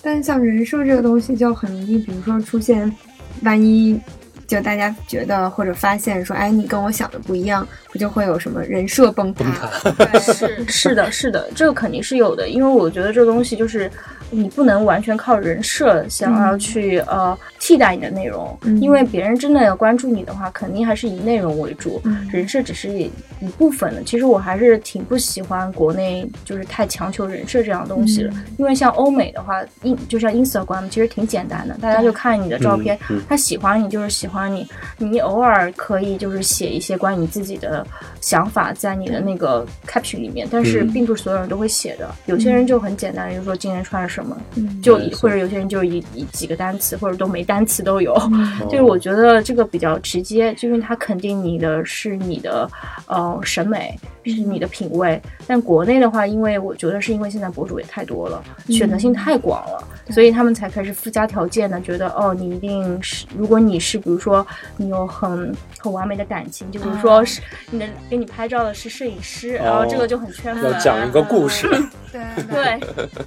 [0.02, 2.94] 但像人设这个东西就很容易，比如说出现，
[3.42, 4.00] 万一
[4.46, 9.68] 就大家觉得或者发现说，哎，你跟我想的不一样，不就会有什么人设崩塌？
[9.98, 13.90] 对，是是的，是的，这个肯定是有的，因为我觉得这个东西就是
[14.32, 18.80] 你不能完全靠人设想要去、呃替代你的内容，嗯。
[18.80, 22.28] 因为别人真的要关注你的话，肯定还是以内容为主，嗯。
[22.32, 23.10] 人设只是一
[23.40, 24.04] 一部分的。
[24.04, 28.46] 其实我还是挺不喜欢国内就是太强求人设这样的东西的，嗯。
[28.58, 34.68] 因为像欧美的话，in 就像 Instagram 其实挺简单的，大家就看你的照片，他喜欢你就是喜欢你，
[35.00, 37.86] 你偶尔可以就是写一些关于你自己的
[38.22, 40.94] 想法在你的那个 caption 里面，但是嗯。
[40.94, 44.82] 并不是所有人都会写的，有些人就很简单，比如说今天穿了什么，嗯。
[44.82, 48.14] 就或者有些人就以以几个单词，或者都没单词都有。
[48.14, 48.32] 哦。
[48.70, 52.70] 就是我觉得这个比较直接，就因为它肯定你的是你的
[53.08, 55.22] 呃审美，是你的品味。
[55.48, 64.46] 但国内的话，因为我觉得是因为现在博主也太多了，选择性太广了，所以他们才开始附加条件的，觉得哦，你一定是如果你是比如说
[64.78, 70.72] 你有很很完美的感情，就比如说是你的给你拍照的是摄影师，然后这个就很圈粉。
[70.72, 71.68] 要讲一个故事，
[72.12, 72.80] 对 对，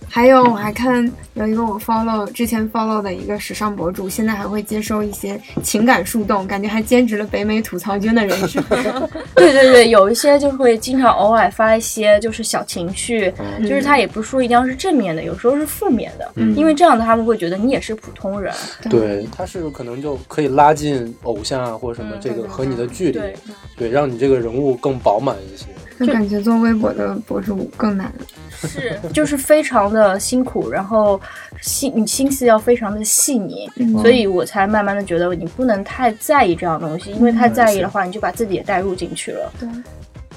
[0.09, 8.62] 还有我还看有一个我 follow 之前 follow 的一个时尚博主，现在还会接收一些情感树洞，感觉还兼职了北美吐槽君的人设。
[9.34, 18.54] 对对对，有一些就会经常偶尔发一些就是小情绪，就是他也不是说一定要是正面的，有时候是负面的，嗯因为这样的他们会觉得你也是普通人。
[18.88, 23.34] 对，他是可能就可以拉近偶像啊或者什么嗯这个和你的距离对，
[23.76, 25.66] 对，让你这个人物更饱满一些。
[25.98, 28.12] 就感觉做微博的博主更难。
[28.66, 31.21] 是， 就是非常的辛苦，然后
[31.61, 33.99] 心你心思要非常的细腻，嗯。
[33.99, 39.53] 所以我才慢慢的觉得你不能太在意这样东西，因为太在意的话，你就把自己也带入进去了。
[39.61, 39.68] 对，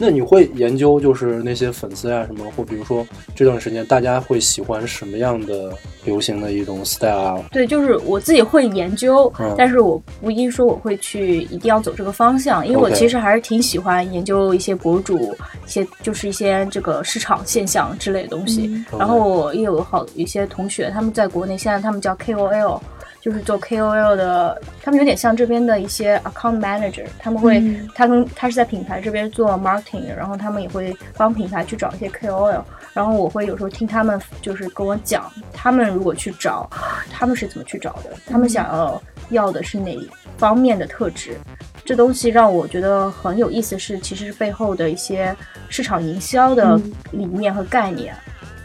[0.01, 5.71] 那你会研究就是那些粉丝啊什么，或比如说这段时间大家会喜欢什么样的
[6.03, 7.43] 流行的一种 style？
[7.51, 15.35] 对，就是我自己会研究，嗯但是我不一定说我会去一定要走这个方向，因为我其实还是挺喜欢研究一些博主，
[15.65, 18.65] 一些就是一些这个市场现象之类的东西。
[18.67, 22.79] 嗯然后我也有好一些同学，他们在国内现在他们叫 KOL。
[23.21, 27.87] 就是做 KOL 的，他们有点像这边的一些 account manager，他们会，嗯。
[27.93, 36.67] 他跟他是在品牌这边做 marketing，的然后他们也会帮品牌去找一些 KOL，然后我会有时候听他们就是跟我讲，他们如果去找，
[37.11, 39.95] 他们是怎么去找的，他们想要要的是哪
[40.37, 41.37] 方面的特质。
[41.85, 45.35] 这东西让我觉得很有意思是，其实是背后的一些
[45.69, 46.91] 市场营销的嗯。
[47.11, 48.15] 理念和概念。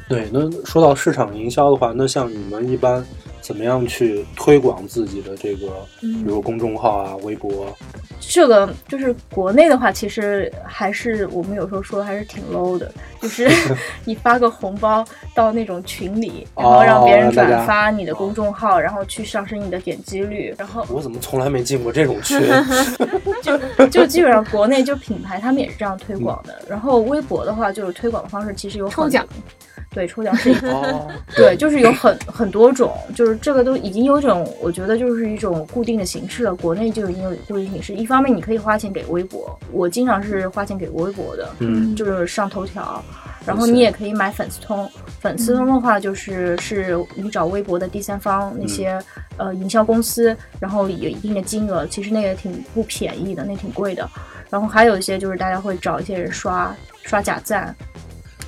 [0.09, 3.05] 对，那说到市场营销的话，那像你们一般
[3.47, 5.69] 怎么样去推广自己的这个，
[6.01, 7.73] 比如公众号啊、微博？
[8.19, 13.49] 这个就是国内的话，其实还是我们有时候说还是挺 low 的，就是
[14.05, 22.41] 你发个红包到那种群里，然后让别人转发你的公众号，然后去上升你的点击率，然后我怎么从来没进过这种群？
[23.45, 26.61] 就就基本上国内就品牌他们也是这样推广的。
[26.69, 29.25] 然后微博的话，就是推广的方式其实有很抽奖，
[29.97, 30.55] 对，抽奖是一
[31.35, 36.55] 对，就是有很很多种，就是这个都已经有一种，我觉得就是一种固定的形式了。
[36.55, 43.03] 国内就已经有固定形式，一方面你可以花钱给微博，我经常是花钱给微博的，嗯，就是上头条，
[43.47, 44.87] 然后你也可以买粉丝通。
[45.19, 49.01] 粉丝通的话，就是是你找微博的第三方那些、
[49.39, 54.07] 呃营销公司，然后有一定的金额，其实那个挺不便宜的，那挺贵的。
[54.51, 57.75] 然后还有一些就是大家会找一些人刷刷假赞，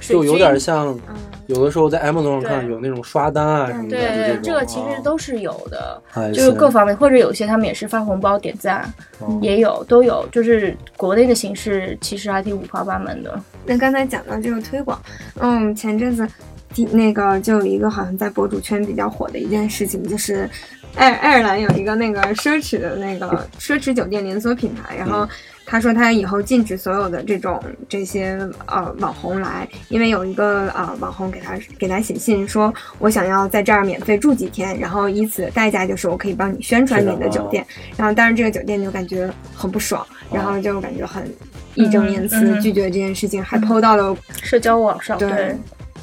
[0.01, 6.01] 就有点像嗯有的时候在 Amazon 上看有那种刷单啊什么的，对这个其实啊都是有的。
[6.07, 8.83] 还就是各方面，或者有些他们也是发红包点赞，
[9.19, 13.41] 哦也有都有，就是国内的形式其实还挺五花八门的。
[13.65, 15.01] 那刚才讲到这个推广，
[15.41, 16.29] 嗯，前阵子
[16.75, 20.49] 第那个就有一个好像在博主圈比较火的一件事情，就是
[20.97, 23.27] 爱爱尔兰有一个那个奢侈的那个
[23.59, 25.27] 奢侈酒店连锁品牌，然后
[25.71, 37.67] 他说他以后禁止所有的这种这些呃网红来，因为有一个呃网红给他给他写信说，我想要在这儿免费住几天，然后以此代价就是我可以帮你宣传你的酒店，
[37.99, 41.31] 然后但是这个酒店就感觉很不爽，然后就感觉很
[41.75, 45.31] 义正言辞拒绝这件事情，还 PO 到了社交网上，对。
[45.31, 45.55] 对，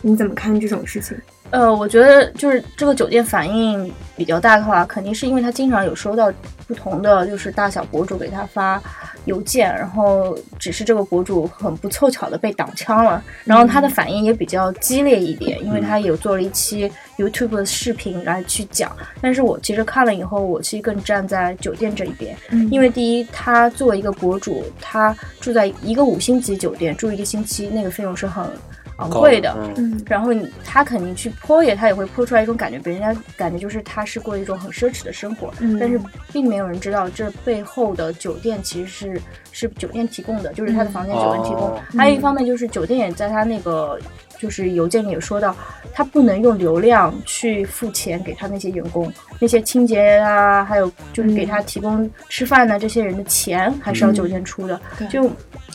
[0.03, 1.17] 你怎么看这种事情？
[1.55, 6.31] 呃，我觉得就是这个酒店反应比较大的话，肯定是因为他经常有收到
[6.67, 8.81] 不同的就是大小博主给他发
[9.23, 22.69] 邮件，然后只是这个博主很不凑巧的被挡枪了，然后他的反应也比较激烈一点，因为他有做了一期 YouTube 的视频来去讲，但是我其实看了以后，我其实更站在酒店这一边，嗯。
[22.69, 28.43] 因为第一，他作为一个博主，他住在一个五星级酒店住一个星期，那个费用是很
[28.97, 29.55] 昂贵的。
[30.05, 35.99] 然后你他肯定去泼也，他也会泼出来一种感觉，别人家感觉就是他是过一种很奢侈的生活，嗯但是
[36.31, 41.69] 并没有人知道这背后的酒店其实是是酒店提供的，就是他的房间酒店提供。
[41.69, 43.99] 哦还有一方面就是酒店也在他那个
[44.39, 45.55] 就是邮件里有说到，
[45.93, 55.07] 他不能用流量去付钱给他那些员工，那些清洁啊，还有就是给他提供吃饭的这些人的钱还是要酒店出的，对。
[55.07, 55.29] 就。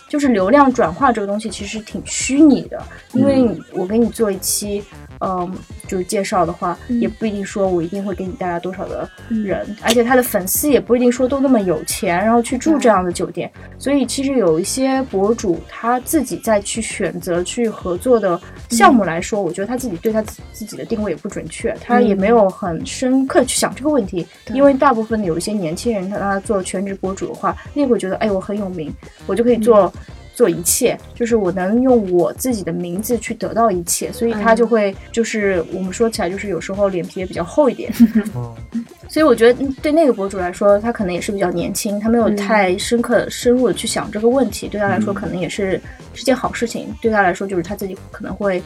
[0.09, 4.83] 就是流量转化这个东西其实挺虚拟的，因为我给你做一期，
[5.21, 5.53] 嗯，
[5.87, 13.51] 就是介绍的话，嗯也不一定说我一定会给你带来多少的嗯人，而且他的粉丝也不一定说都那么有钱，然后去住这样的酒店。
[13.79, 24.27] 所以其实有一些博主他自己再去选择去合作的项目来说，我觉得他自己对他自自己的定位也不准确，他也没有很深刻地去想这个问题。
[24.47, 28.91] 对因为大部分有一些年轻人，他他做全职博主的话，那会觉得，哎，我很有名，
[29.27, 29.93] 我就可以做。
[30.41, 37.93] 做一切，就是我能用我自己的名字去得到一切，所以他就会就是我们说起来就是有时候脸皮也比较厚一点，
[38.73, 45.79] 嗯所以我觉得嗯对那个博主来说，他可能也是比较年轻，他没有嗯太深刻、深入的去想这个问题，对他来说嗯可能也是
[46.15, 46.89] 是件好事情。
[47.03, 48.63] 对他来说，就是他自己可能会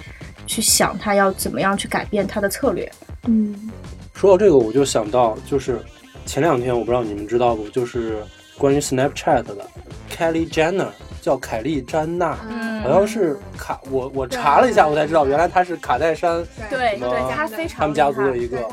[0.47, 2.89] 去想他要怎么样去改变他的策略。
[3.27, 3.69] 嗯
[4.15, 5.81] 说到这个，我就想到，就是
[6.25, 8.19] 前两天我不知道你们知道不，就是
[8.59, 9.57] 关于 Snapchat 的
[10.11, 10.89] Kelly Jenner，
[11.21, 18.67] 叫凯莉詹娜，嗯好像是卡，我我查了一下，我才知道原来她是卡戴珊对什么对，她非常他们家族的一个对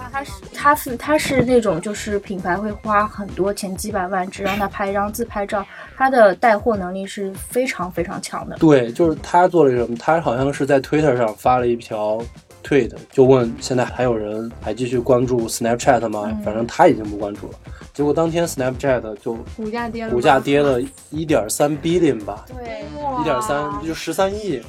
[0.54, 5.66] 他是她是那种就是品牌会花很多钱几百万只让她拍一张自拍照，
[5.96, 8.58] 她的带货能力是非常非常强的。
[8.58, 9.96] 对，就是她做了什么？
[9.96, 12.22] 她好像是在 Twitter 上发了一条
[12.64, 16.26] tweet，就问现在还有人还继续关注 Snapchat 吗？
[16.26, 17.54] 嗯反正他已经不关注了。
[17.94, 22.86] 结果当天 Snapchat 就股价跌了，股价跌了一点三 billion 吧，对，
[23.20, 24.62] 一点三就十三亿。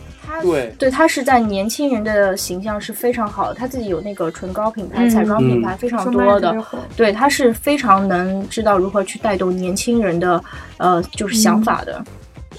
[0.43, 0.75] 对。
[0.79, 6.55] 对他是在年轻人的形象是非常好的，他自己有那个唇膏品牌、彩妆品牌非常多的，
[6.97, 10.43] 对，他是非常能知道如何去带动年轻人的
[10.79, 12.03] 呃就是想法的。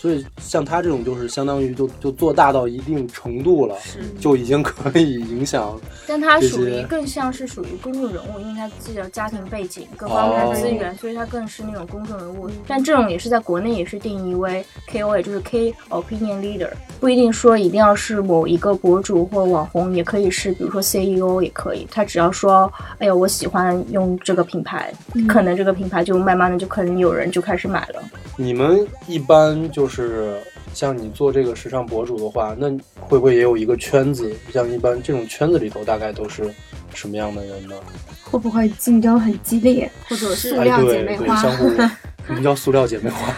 [0.04, 5.80] 所以像他这种，就是相当于就就做大到一定程度了，是就已经可以影响。
[6.06, 12.50] 但他属于更像是属于公众人物，因为他自己的家庭背景、各方面的资源，所以他更是那种公众人物。
[12.68, 21.88] 但这种也是在国内也是定义为 KOL，就是 K Opinion Leader，不一定说一定要是某一个博主或网红，也可以是比如说 CEO 也可以。
[21.90, 24.94] 他只要说，哎呀，我喜欢用这个品牌，
[25.30, 28.04] 可能这个品牌就慢慢的就可能有人就开始买了。
[28.36, 29.93] 你们一般就是
[30.74, 34.34] 像你做这个时尚博主的话，那会不会也有一个圈子？
[34.52, 36.52] 像一般这种圈子里头，大概都是
[36.94, 37.76] 什么样的人呢？
[38.24, 41.36] 会不会竞争很激烈，或者塑料姐妹花？
[41.36, 41.56] 相
[42.28, 43.34] 互什么叫塑料姐妹花？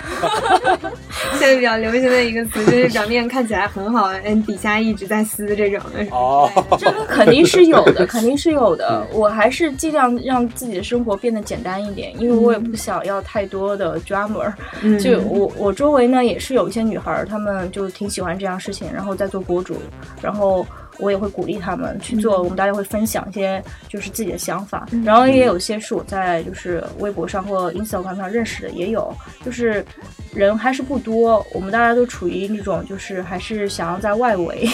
[1.37, 6.05] 现在比较流行的一个词就是表面看起来很好，嗯，底下一直在撕这种的。
[6.15, 9.05] 哦，这个肯定是有的， 肯定是有的。
[9.11, 14.53] 我还是尽量让自己的生活变得简单一点，因为我也不想要太多的 drama。
[14.99, 19.75] 就我我周围呢也是有一些女孩，她们就挺喜欢这样事情，然后在做博主，
[20.21, 20.65] 然后。
[20.99, 29.85] 我也会鼓励他们去做，我们大家会分享一些就是自己的想法，然后也有些是我在就是微博上或 Instagram 上认识的，也有就是
[30.33, 34.69] 人还是不多，我们大家都处于那种就是还是想要在外围。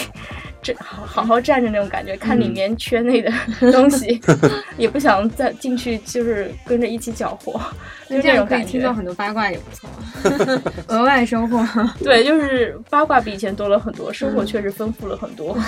[0.62, 3.32] 这好好好站着那种感觉，看里面圈内的
[3.72, 4.20] 东西，
[4.78, 7.60] 也不想再进去，就是跟着一起搅和，
[8.08, 8.68] 就这种感觉。
[8.72, 9.90] 听到很多八卦也不错，
[10.86, 11.66] 额外收获。
[12.02, 15.58] 对，就是八卦比以前多了很多，生活确实丰富了很多。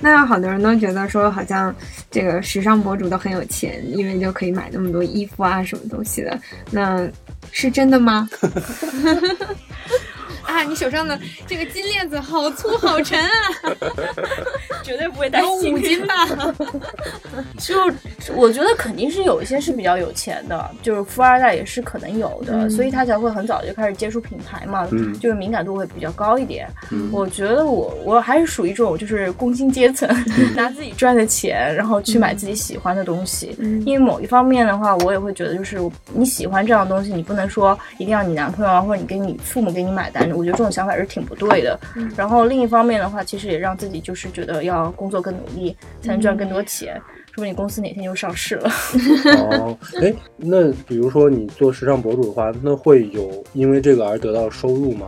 [0.00, 1.74] 那有好多人都觉得说，好像
[2.10, 6.38] 这个时尚博主都很有钱，因为就可以买那么多衣服啊，什么东西的，
[6.70, 7.08] 那
[7.52, 8.28] 是真的吗？
[10.46, 13.30] 啊，你手上的这个金链子好粗好沉啊，
[14.82, 16.14] 绝对不会带有五斤吧？
[17.58, 17.74] 就
[18.34, 24.86] 我觉得肯定是有一些是比较有钱的，就是富二代也是可能有的，所以他才会很早就开始接触品牌嘛，
[25.20, 26.68] 就是敏感度会比较高一点。
[27.10, 30.08] 我觉得我我还是属于这种就是工薪阶层，
[30.54, 33.56] 拿自己赚的钱，然后去买自己喜欢的东西。
[33.86, 35.78] 因为某一方面的话，我也会觉得就是
[36.12, 40.31] 你喜欢这样的东西，你不能说一定要你男朋友啊或者你给你父母给你买单。
[40.32, 41.78] 我觉得这种想法是挺不对的。
[42.16, 47.00] 然后另一方面的话，其实也让自己就是觉得要工作更努力，才能赚更多钱。
[47.34, 48.70] 说不定公司哪天就上市了。
[49.50, 55.06] 哦，哎，那比如说你做时尚博主的话，那会有因为这个而得到收入吗？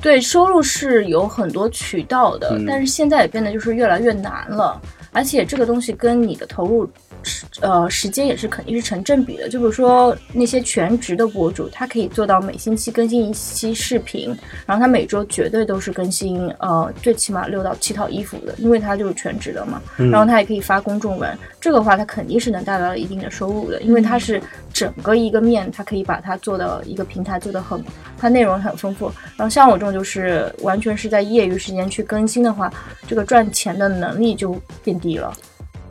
[0.00, 4.80] 对，收入是有很多渠道的，但是现在也变得就是越来越难了。
[5.14, 6.86] 而且这个东西跟你的投入
[7.22, 7.46] 时。
[7.60, 9.48] 呃，时间也是肯定是成正比的。
[9.48, 19.80] 就比如说那些全职的博主，他可以做到每星期更新一期视频，然后他每周绝对都是更新呃最起码六到七套衣服的，因为他就是全职的嘛。
[19.96, 24.42] 然后他也可以发公众文，这个话他肯定是能带来一定的收入的，因为他是
[24.74, 27.82] 整个一个面，它可以把它做的一个平台做的很，
[28.18, 29.10] 它内容很丰富。
[29.36, 32.70] 然后像我这种就是完全是在业余时间去更新的话，
[33.06, 35.32] 这个赚钱的能力就变低了。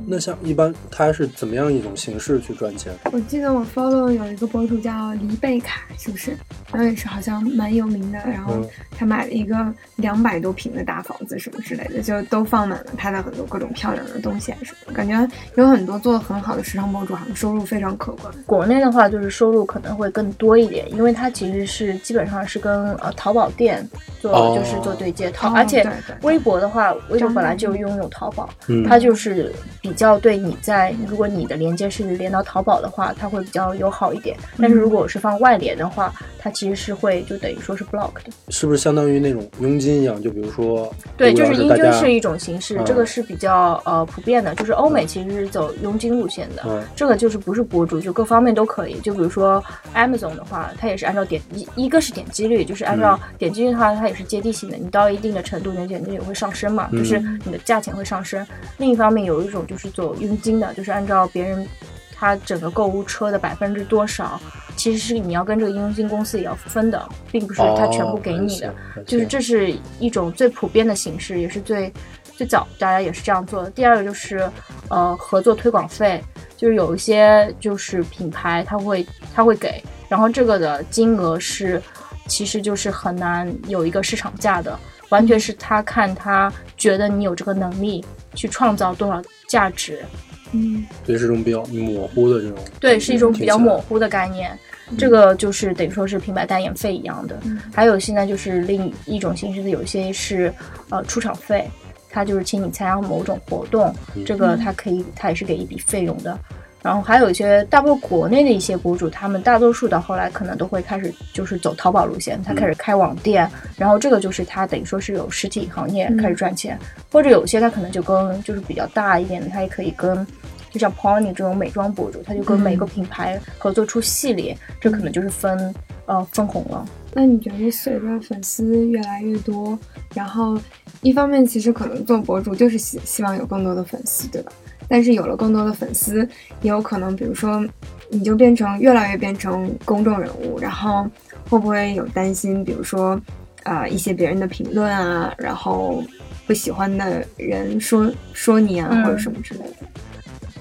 [0.06, 2.94] 那像一般他是怎么样一种形式去赚钱？
[3.12, 6.32] 我记得我 follow 有一个博主叫黎贝卡，是不是？
[6.72, 8.18] 然后也是好像蛮有名的。
[8.20, 8.66] 然后
[8.98, 9.56] 他买了一个
[9.96, 14.94] 两百多平的大房子，什么之类的，就都放满了他的很多各种漂亮的东西啊什么。
[14.94, 18.34] 感觉有很多做的很好的时尚博主，好像收入非常可观。
[18.46, 23.88] 国内的话，就是收入可能会更多一点，因为它其实是基本上是跟呃淘宝店
[24.20, 25.30] 做，就是做对接。
[25.32, 25.88] 淘，而且
[26.24, 28.50] 微博的话，微博本来就拥有淘宝，
[28.88, 29.54] 它就是
[29.84, 29.94] 比。
[29.94, 34.36] 较对你在，如果你的连接是连到淘宝的话，它会比较友好一点。
[34.60, 38.32] 但是如果是放外联的话，它其实是会就等于说是 block 的。
[38.50, 40.20] 是不是相当于那种佣金一样？
[40.20, 44.56] 就比如说，对，就是佣金是一种形式，这个是比较呃普遍的。
[44.56, 49.00] 就是欧美其实是走佣金路线的，这个就是不是博主，就各方面都可以。
[49.02, 54.78] 就比如说 Amazon 的话，它也是按照点一一个是点击率，就是按照点击率的话，它也是接地性的。
[54.78, 58.44] 你到一定的程度，你的点击率会上升嘛，就是你的价钱会上升。
[58.78, 59.84] 另一方面有一种就是。
[59.84, 61.68] 是走佣金的，就是按照别人
[62.16, 64.40] 他整个购物车的百分之多少，
[64.78, 68.74] 其实是你要跟这个佣金公司也要分的，并不是他全部给你的。
[69.06, 71.92] 就是这是一种最普遍的形式，也是最
[72.38, 73.70] 最早大家也是这样做的。
[73.72, 74.50] 第二个就是
[74.88, 76.24] 呃合作推广费，
[76.56, 79.06] 就是有一些就是品牌他会
[79.36, 81.82] 他会给，然后这个的金额是
[82.30, 88.02] 其实就是很难有一个市场价的，完全是他看他觉得你有这个能力
[88.34, 89.22] 去创造多少。
[89.54, 90.04] 价值，
[90.52, 94.58] 嗯，对，是一种比较模糊的这种，对，是一种比较模糊的概念。
[94.98, 97.40] 这个就是等于说是平白代言费一样的。
[97.46, 100.52] 嗯还有现在就是另一种形式的，有一些是
[100.90, 101.70] 呃出场费，
[102.10, 103.94] 他就是请你参加某种活动，
[104.26, 106.38] 这个他可以他也是给一笔费用的。
[106.84, 116.78] 然后还有一些大部分国内的一些博主，他们大多数到后来可能都会开始就是走淘宝路线，他开始开网店，然后这个就是他等于说是有实体行业开始赚钱，
[117.12, 120.28] 或者有些他可能就跟就是比较大一点的，他也可以跟。
[120.72, 125.72] 就像 Pony 这种美妆博主，他就跟每个品牌合作出系列，这可能就是分
[126.08, 126.84] 呃分红了。
[127.14, 129.78] 那你觉得随着粉丝越来越多，
[130.16, 130.58] 然后
[131.02, 134.52] 一方面其实可能做博主就是希希望有更多的粉丝，对吧？
[134.88, 136.28] 但是有了更多的粉丝，
[136.62, 137.66] 也有可能，比如说
[138.10, 141.08] 你就变成越来越变成公众人物，然后
[141.50, 143.20] 会不会有担心，比如说
[143.64, 146.04] 啊、呃一些别人的评论啊，然后
[146.46, 149.83] 不喜欢的人说说你啊，嗯或者什么之类的？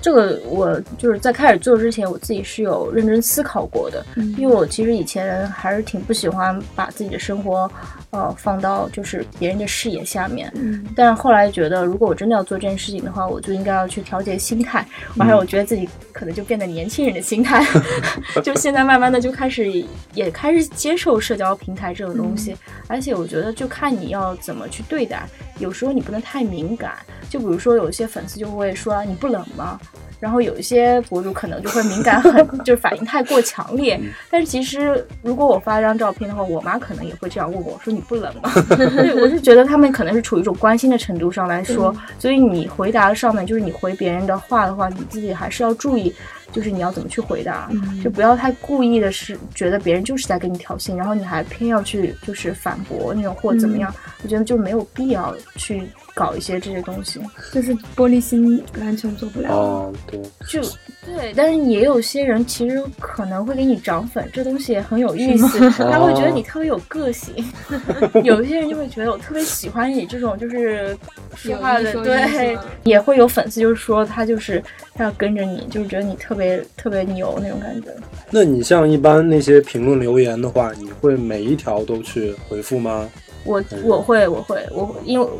[0.02, 7.70] 这个我就是在开始做之前，我自己是有认真思考过的，嗯因为我其实以前还是挺不喜欢把自己的生活，
[8.10, 10.52] 呃，放到就是别人的视野下面。
[10.56, 14.84] 嗯但是后来觉得，如果我真的要做这件事情的话，我就应该要去调节心态。
[15.16, 17.64] 完了，我觉得自己可能就变得年轻人的心态，
[18.42, 19.70] 就现在慢慢的就开始
[20.14, 22.56] 也开始接受社交平台这种东西。
[22.88, 25.28] 而且我觉得，就看你要怎么去对待。
[25.58, 26.94] 有时候你不能太敏感，
[27.30, 29.78] 就比如说有一些粉丝就会说啊你不冷吗？
[30.22, 34.00] 然后有一些博主可能就会敏感很， 就是反应太过强烈。
[34.30, 38.48] 但是其实如果我发一张照片的话，我妈可能也会这样问我说你不冷吗？
[38.76, 46.14] 对，我是觉得他们可能是处于一种关心的程度上来说，所以你回答上面就是你回别人的话的话，你自己还是要注意。
[46.52, 47.68] 就是你要怎么去回答，
[48.04, 53.92] 就不要太故意的是觉得别人就是在跟你挑衅，然后你还偏要去就是反驳那种或怎么样，
[54.22, 55.82] 我觉得就没有必要去
[56.14, 57.20] 搞一些这些东西。
[57.52, 59.50] 就是玻璃心完全做不了。
[59.52, 60.62] 哦，对，就
[61.04, 67.34] 对，但是也有些人其实可能会给你涨粉，这东西也很有意思，他会觉得你特别有个性。
[68.22, 70.96] 有一些人就会觉得我特别喜欢你这种就是
[71.34, 74.62] 说话的，对，也会有粉丝就是说他就是
[74.94, 76.41] 他要跟着你，就是觉得你特别
[76.76, 77.88] 特别牛那种感觉。
[78.30, 83.08] 那你像一般那些评论留言的话，你会每一条都去回复吗？
[83.44, 85.32] 我我会我会我会因为我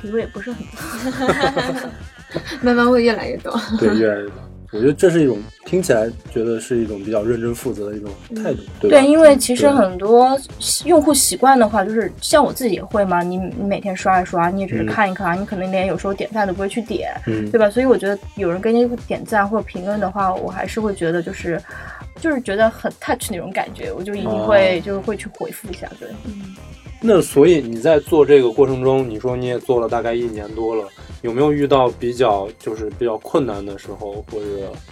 [0.00, 1.90] 评论也不是很多。
[2.62, 3.52] 慢慢会越来越多。
[3.78, 4.34] 对，越来越多。
[4.72, 10.38] 我觉得这是一种听起来觉得是一种比较认真负责的一种态度，对因为其实很多
[10.84, 14.86] 用户习惯的话，就是像我自己也会嘛，你你每天刷一刷，你也只是嗯。
[14.86, 17.50] 看一看，你可能连有时候点赞都不会去点，嗯。
[17.50, 17.68] 对吧？
[17.68, 21.60] 所以我觉得有人给你点赞或者评论的话，我还是会觉得就是
[22.20, 24.82] 就是觉得很 touch 那种感觉，我就一定会、哦。
[24.84, 26.08] 就是会去回复一下，对。
[27.02, 30.84] 那所以你在做这个过程中，你说你也做了大概一年多了，
[31.22, 34.44] 有没有遇到比较就是比较困难的时候，或者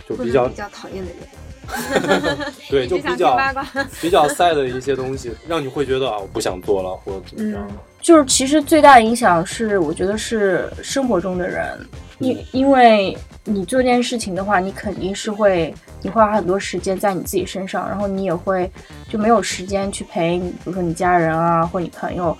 [0.08, 2.38] 就比较比较讨厌的人，
[2.70, 3.36] 对， 就比较。
[4.00, 7.66] 比较 sad 的一些东西，让你会觉得啊，我不想做了，或者怎么样？
[7.70, 11.76] 嗯就是其实最大影响是，我觉得是生活中的人，
[12.20, 13.14] 因因为
[13.48, 18.70] 你做这件事情的话，你肯定是会你花很多时间在你自己身上，然后你也会
[19.08, 22.36] 就没有时间去陪你，比如说你家人啊，或你朋友。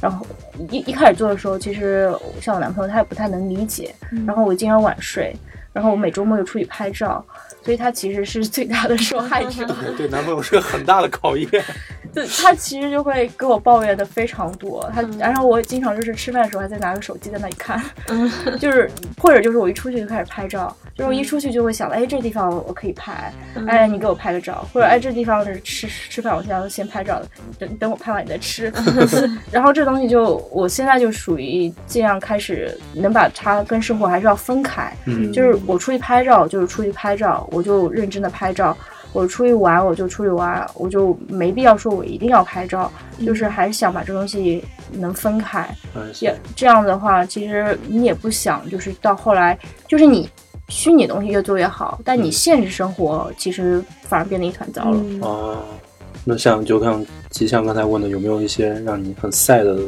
[0.00, 0.26] 然后
[0.70, 3.94] 一一开始做的时候，其实像我男朋友他也不太能理解，
[4.26, 5.34] 然后我经常晚睡，
[5.72, 7.24] 然后我每周末又出去拍照，
[7.66, 9.66] 所以他其实是最大的受害者。
[9.98, 11.48] 对男朋友是个很大的考验。
[12.14, 17.78] 对他其实就会给我抱怨的非常多，他、然后我经常就是吃饭的时候还在拿个手机在那里看，
[18.58, 23.30] 就是或者就是我一出去就开始拍照，就是我一出去就会想，哎，这地方我可以拍，
[23.66, 27.20] 哎，你给我拍个照，或者哎，这地方是吃吃饭，我现在先拍照，
[27.58, 28.72] 等等我拍完你再吃，
[29.52, 35.30] 然后这东西就我现在就属于尽量开始能把它跟生活还是要分开，嗯。
[35.34, 38.76] 就是我出去拍照就是出去拍照，我就认真的拍照。
[39.12, 42.92] 我出去玩我就出去玩，我就没必要说我一定要拍照，
[43.24, 45.66] 就是还是想把这东西能分开。
[45.94, 50.28] 嗯也这样的话，其实你也不想就是到后来，就是你
[50.68, 54.98] 虚拟东西越做越好，但你现实生活其实反而变得一团糟了。
[55.02, 55.64] 嗯哦，
[56.22, 59.78] 那像就像吉祥刚才问的，有没有一些让你很 sad 的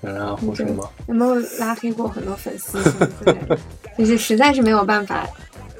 [0.00, 0.88] 人啊，或什么？
[1.08, 2.78] 有没有拉黑过很多粉丝？
[3.98, 5.26] 就是实在是没有办法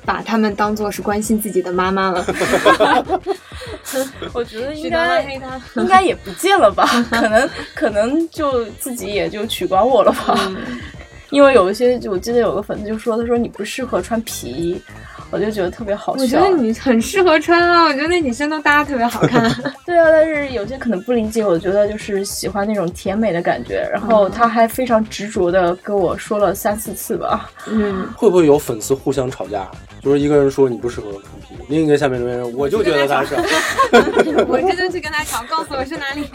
[0.04, 2.24] 把他们当做是关心自己的妈妈了，
[4.32, 5.22] 我觉得应该。
[5.76, 10.34] 应该也不见了吧，可能可能就自己也就取关我了吧。
[10.48, 10.56] 嗯
[11.30, 14.80] 因为有一些，我记得有个粉丝就说，他说你不适合穿皮衣，
[15.34, 16.22] 我就觉得特别好笑。
[16.22, 19.42] 我觉得你很适合穿啊，我觉得那女生都搭特别好看。
[19.84, 27.50] 对啊，但是有些可能不理解，我觉得就是喜欢那种甜美的感觉，然后他还非常执着的跟我说了三四次吧。
[27.66, 29.68] 嗯， 会不会有粉丝互相吵架？
[30.00, 33.34] 就是一个人说你不适合看皮另一个下面留言说我就觉得他是。
[34.46, 36.28] 我真的去跟他吵，告诉我是哪里。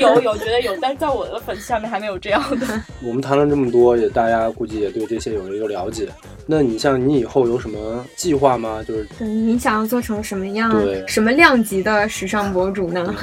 [0.00, 2.66] 有有觉得有，但是在我的粉丝下面还没有这样的。
[3.02, 6.08] 我们谈了这么多，也大家估计也对这些有了一个了解。
[6.46, 8.82] 那你像你以后有什么计划吗？
[8.86, 10.72] 就是对你想要做成什么样、
[11.06, 13.14] 什么量级的时尚博主呢？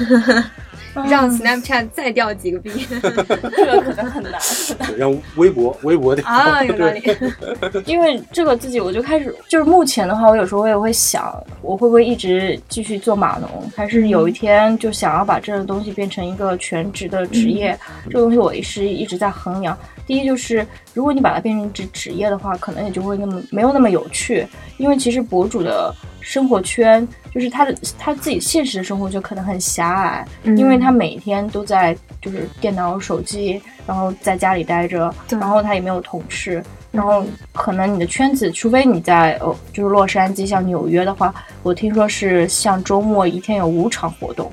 [1.08, 4.32] 让 Snapchat 再掉几个币这个可能很难，
[4.98, 7.00] 让微博微博的啊，有道理。
[7.86, 11.32] 因为这个自己我就开始，就是目前的话，我有时候我也会想，
[11.62, 17.78] 我会不会一直继续做码农，还是有一天就想要把这个东西变成一个全职的职业？
[18.10, 19.78] 这个东西我也是一直在衡量。
[20.08, 24.46] 第一就是，如果你把它变成职职业的话，可能也就会那么没有那么有趣，
[24.78, 44.50] 因为其实博主的生活圈，就是他的他自己现实的生活就可能很狭隘，因为他每天都在就是电脑、手机，然后在家里待着，然后他也没有同事，然后可能你的圈子，除非你在哦，就是洛杉矶，像纽约的话，我听说是像周末一天有五场活动，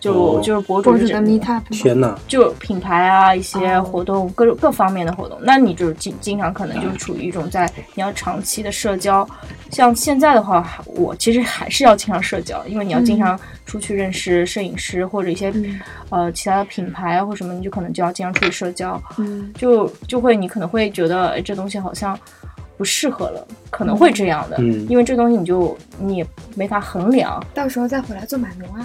[0.00, 0.96] 就、哦就是博主
[1.70, 2.18] 天哪！
[2.26, 3.82] 就品牌啊一些哦。
[3.84, 9.28] 活动，各种各方面的活动，那你就是经经常可能就是处于一种在你要长期的社交。
[9.70, 15.78] 像现在的话，我其实还是要经常社交，因为你要经常出去认识摄影师或者一些、嗯。
[16.08, 19.00] 呃其他的品牌啊或什么，你就可能就要经常出去社交。
[19.18, 19.52] 嗯。
[19.54, 22.18] 就就会你可能会觉得哎这东西好像
[22.80, 28.82] 不适合了，可能会这样的，嗯因为这东西你就你也没法衡量，到时候再回来做码农啊，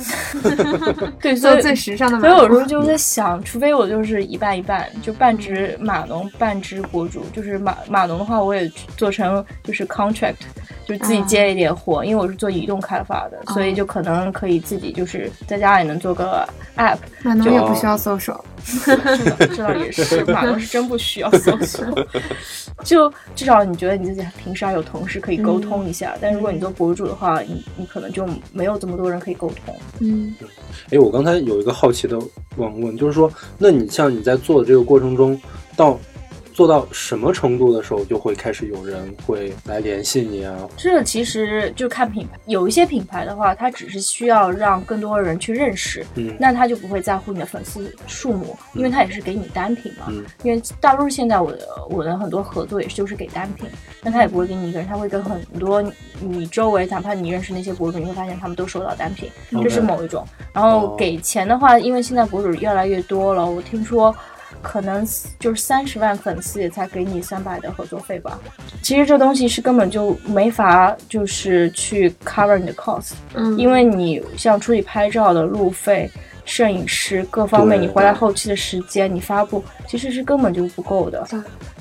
[1.21, 2.59] 对， 所以做最时尚的码所以有时。
[2.59, 7.23] 候就在想，除非我就是一半一半，就半只码农，半只博主。
[7.31, 10.35] 就是码码农的话，我也做成就是 contract，
[10.85, 16.97] 就自己接一点活，因为我是做移动开发的，所以就可能可以自己就是在家里能做个 app。
[17.23, 21.85] 码农也不需要搜手， 是的，这倒也是，码农是真不需要搜索，
[22.85, 26.15] 就至少你觉得你自己平时还有同事可以沟通一下。
[26.21, 29.75] 但如果你做博主的话，你你可能就没有这么多人可以沟通。
[29.99, 30.35] 嗯
[30.91, 32.19] 哎，我刚才有一个好奇的
[32.57, 35.39] 网问，就是说，那你像你在做的这个过程中，
[35.75, 35.97] 到
[36.55, 40.55] 做到什么程度的时候，就会开始有人会来联系你啊？
[40.77, 50.05] 这个其实就看品牌，有一些品牌的话，它只是需要让更多人去认识，嗯那他就不会在乎你的粉丝数目，因为他也是给你单品嘛。
[50.07, 53.67] 嗯因为大多数现在我的我的很多合作也是就是给单品，
[54.01, 55.83] 那他也不会给你一个人，他会跟很多
[56.21, 59.29] 你周围，哪怕你认识那些博主，你会发现他们都收到单品，
[59.61, 60.25] 这是某一种。
[60.53, 64.15] 然后哦给钱的话，因为现在博主越来越多了，我听说。
[64.65, 65.05] 可能
[65.39, 68.39] 就是三十万粉丝也才给你三百的合作费吧。
[68.81, 76.09] 其实这东西是根本就没法就是去 cover 你的 cost，嗯，因为你像出去拍照的路费、
[76.45, 81.25] 摄影师各方面，你回来后期的时间、你发布，其实是根本就不够的。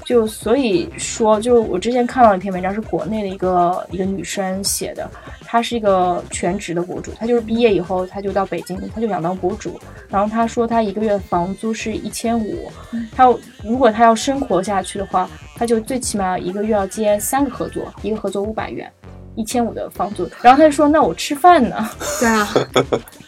[0.04, 5.10] 就所以说，就我之前看到一篇文章，是国内的一个一个女生写的，
[5.54, 9.78] 她是一个全职的博主，他就是毕业以后，他就到北京，他就想当博主。
[10.08, 12.72] 然后他说，他一个月房租是一千五，
[13.14, 13.32] 他
[13.62, 18.90] 如果他要生活下去的话，他就最起码一个月要接三个合作，一个合作五百元，
[19.36, 20.28] 一千五的房租。
[20.42, 21.88] 然后他就说，那我吃饭呢？
[22.18, 22.48] 对啊，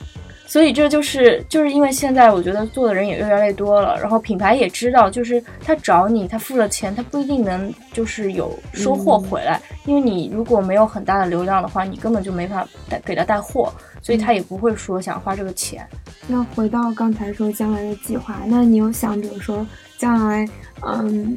[0.46, 15.86] 所以这就是就是因为现在我觉得做的人也越来越多了，然后品牌也知道，就是他找你，他付了钱，他不一定能就是有收获回来，因为你如果没有很大的流量的话，你根本就没法带给他带货，所以他也不会说想花这个钱。
[16.28, 19.66] 那回到刚才说将来的计划，那你有想，比如说
[19.98, 20.48] 将来，
[20.82, 21.36] 嗯，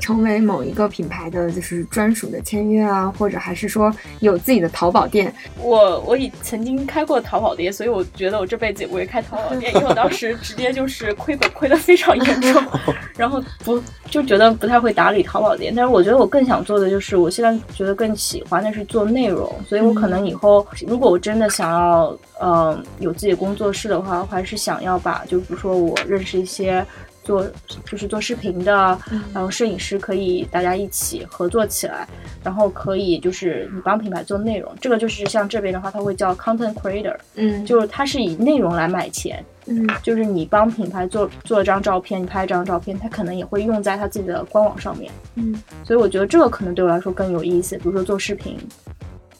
[0.00, 5.32] 成为某一个品牌的就是专属的签约啊，或者还是说有自己的淘宝店？
[5.62, 12.62] 我我以曾经开过淘宝店，所以我觉得我这辈子也不会开淘宝店，因为我当时直接就是亏本亏得非常严重，
[13.16, 13.80] 然后不
[14.10, 15.72] 就觉得不太会打理淘宝店。
[15.76, 26.84] 但是我觉得我更想做的就是，我现在觉得更喜欢的是做内容，所以我可能以后如果我真的想要呃有自己的工作室的话，我还是想要把就比如说我认识一些。
[27.30, 27.46] 做
[27.84, 28.98] 就是做视频的，
[29.32, 32.04] 然后摄影师可以大家一起合作起来，
[32.42, 37.64] 然后可以就是你帮品牌做内容，这个就是像这边的话，它会叫 content creator，嗯。
[37.64, 39.86] 就是它是以内容来买钱，嗯。
[40.02, 45.54] 就是你帮品牌做做一张照片，你拍一张照片，它可能也会用在它自己的官网上面，嗯。
[45.84, 48.58] 所以我觉得这个可能对我来说更有意思，比如说做视频，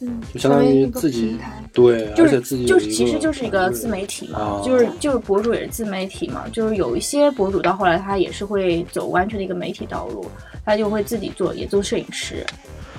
[0.01, 1.36] 嗯，就相当于自己
[1.72, 10.24] 对，就是就自己就是其实就是一个自媒体嘛，啊就是就是博主也是自媒体嘛，就是有一些博主到后来他也是会走完全的一个媒体道路，
[10.64, 12.44] 他就会自己做，也做摄影师。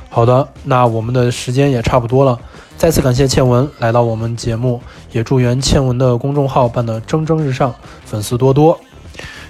[0.09, 2.39] 好的，那我们的时间也差不多了，
[2.77, 4.81] 再次感谢倩文来到我们节目，
[5.11, 7.73] 也祝愿倩文的公众号办得蒸蒸日上，
[8.05, 8.77] 粉丝多多。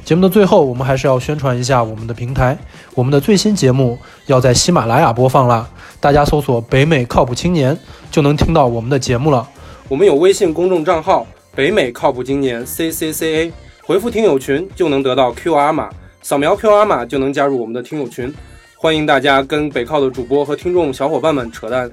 [0.04, 2.58] 节目的最后，我们还是要宣传一下我们的平台，
[2.96, 7.78] 我们的最新节目要在喜马拉雅播放了，大家搜索“北美靠谱青年”
[8.12, 9.48] 就能听到我们的节目了。
[9.88, 11.26] 我们有微信公众账号
[11.56, 13.54] “北美靠谱青年 C C C A”，
[13.86, 15.90] 回复听友群就能得到 QR 码，
[16.22, 18.34] 扫描 QR 码就能加入我们的听友群。
[18.76, 21.90] 欢迎大家跟北靠的主播和听众小伙伴们扯淡。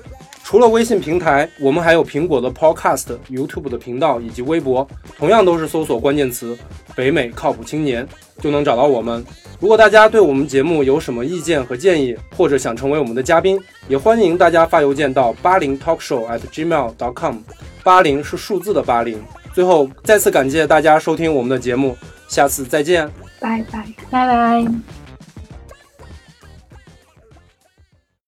[0.49, 4.89] 除了微信平台，我们还有苹果的 Podcast、YouTube 的频道以及微博，
[5.19, 6.57] 同样都是搜索关键词
[6.97, 8.09] “北美靠谱青年”
[8.41, 9.23] 就能找到我们。
[9.61, 17.37] 如果大家对我们节目有什么意见和建议，或者想成为我们的嘉宾，也欢迎大家发邮件到八零 talkshow at gmail.com，
[17.85, 19.23] 八零是数字的八零。
[19.53, 21.95] 最后，再次感谢大家收听我们的节目，
[22.27, 23.07] 下次再见。
[23.39, 23.85] 拜拜。
[24.11, 24.98] 拜拜。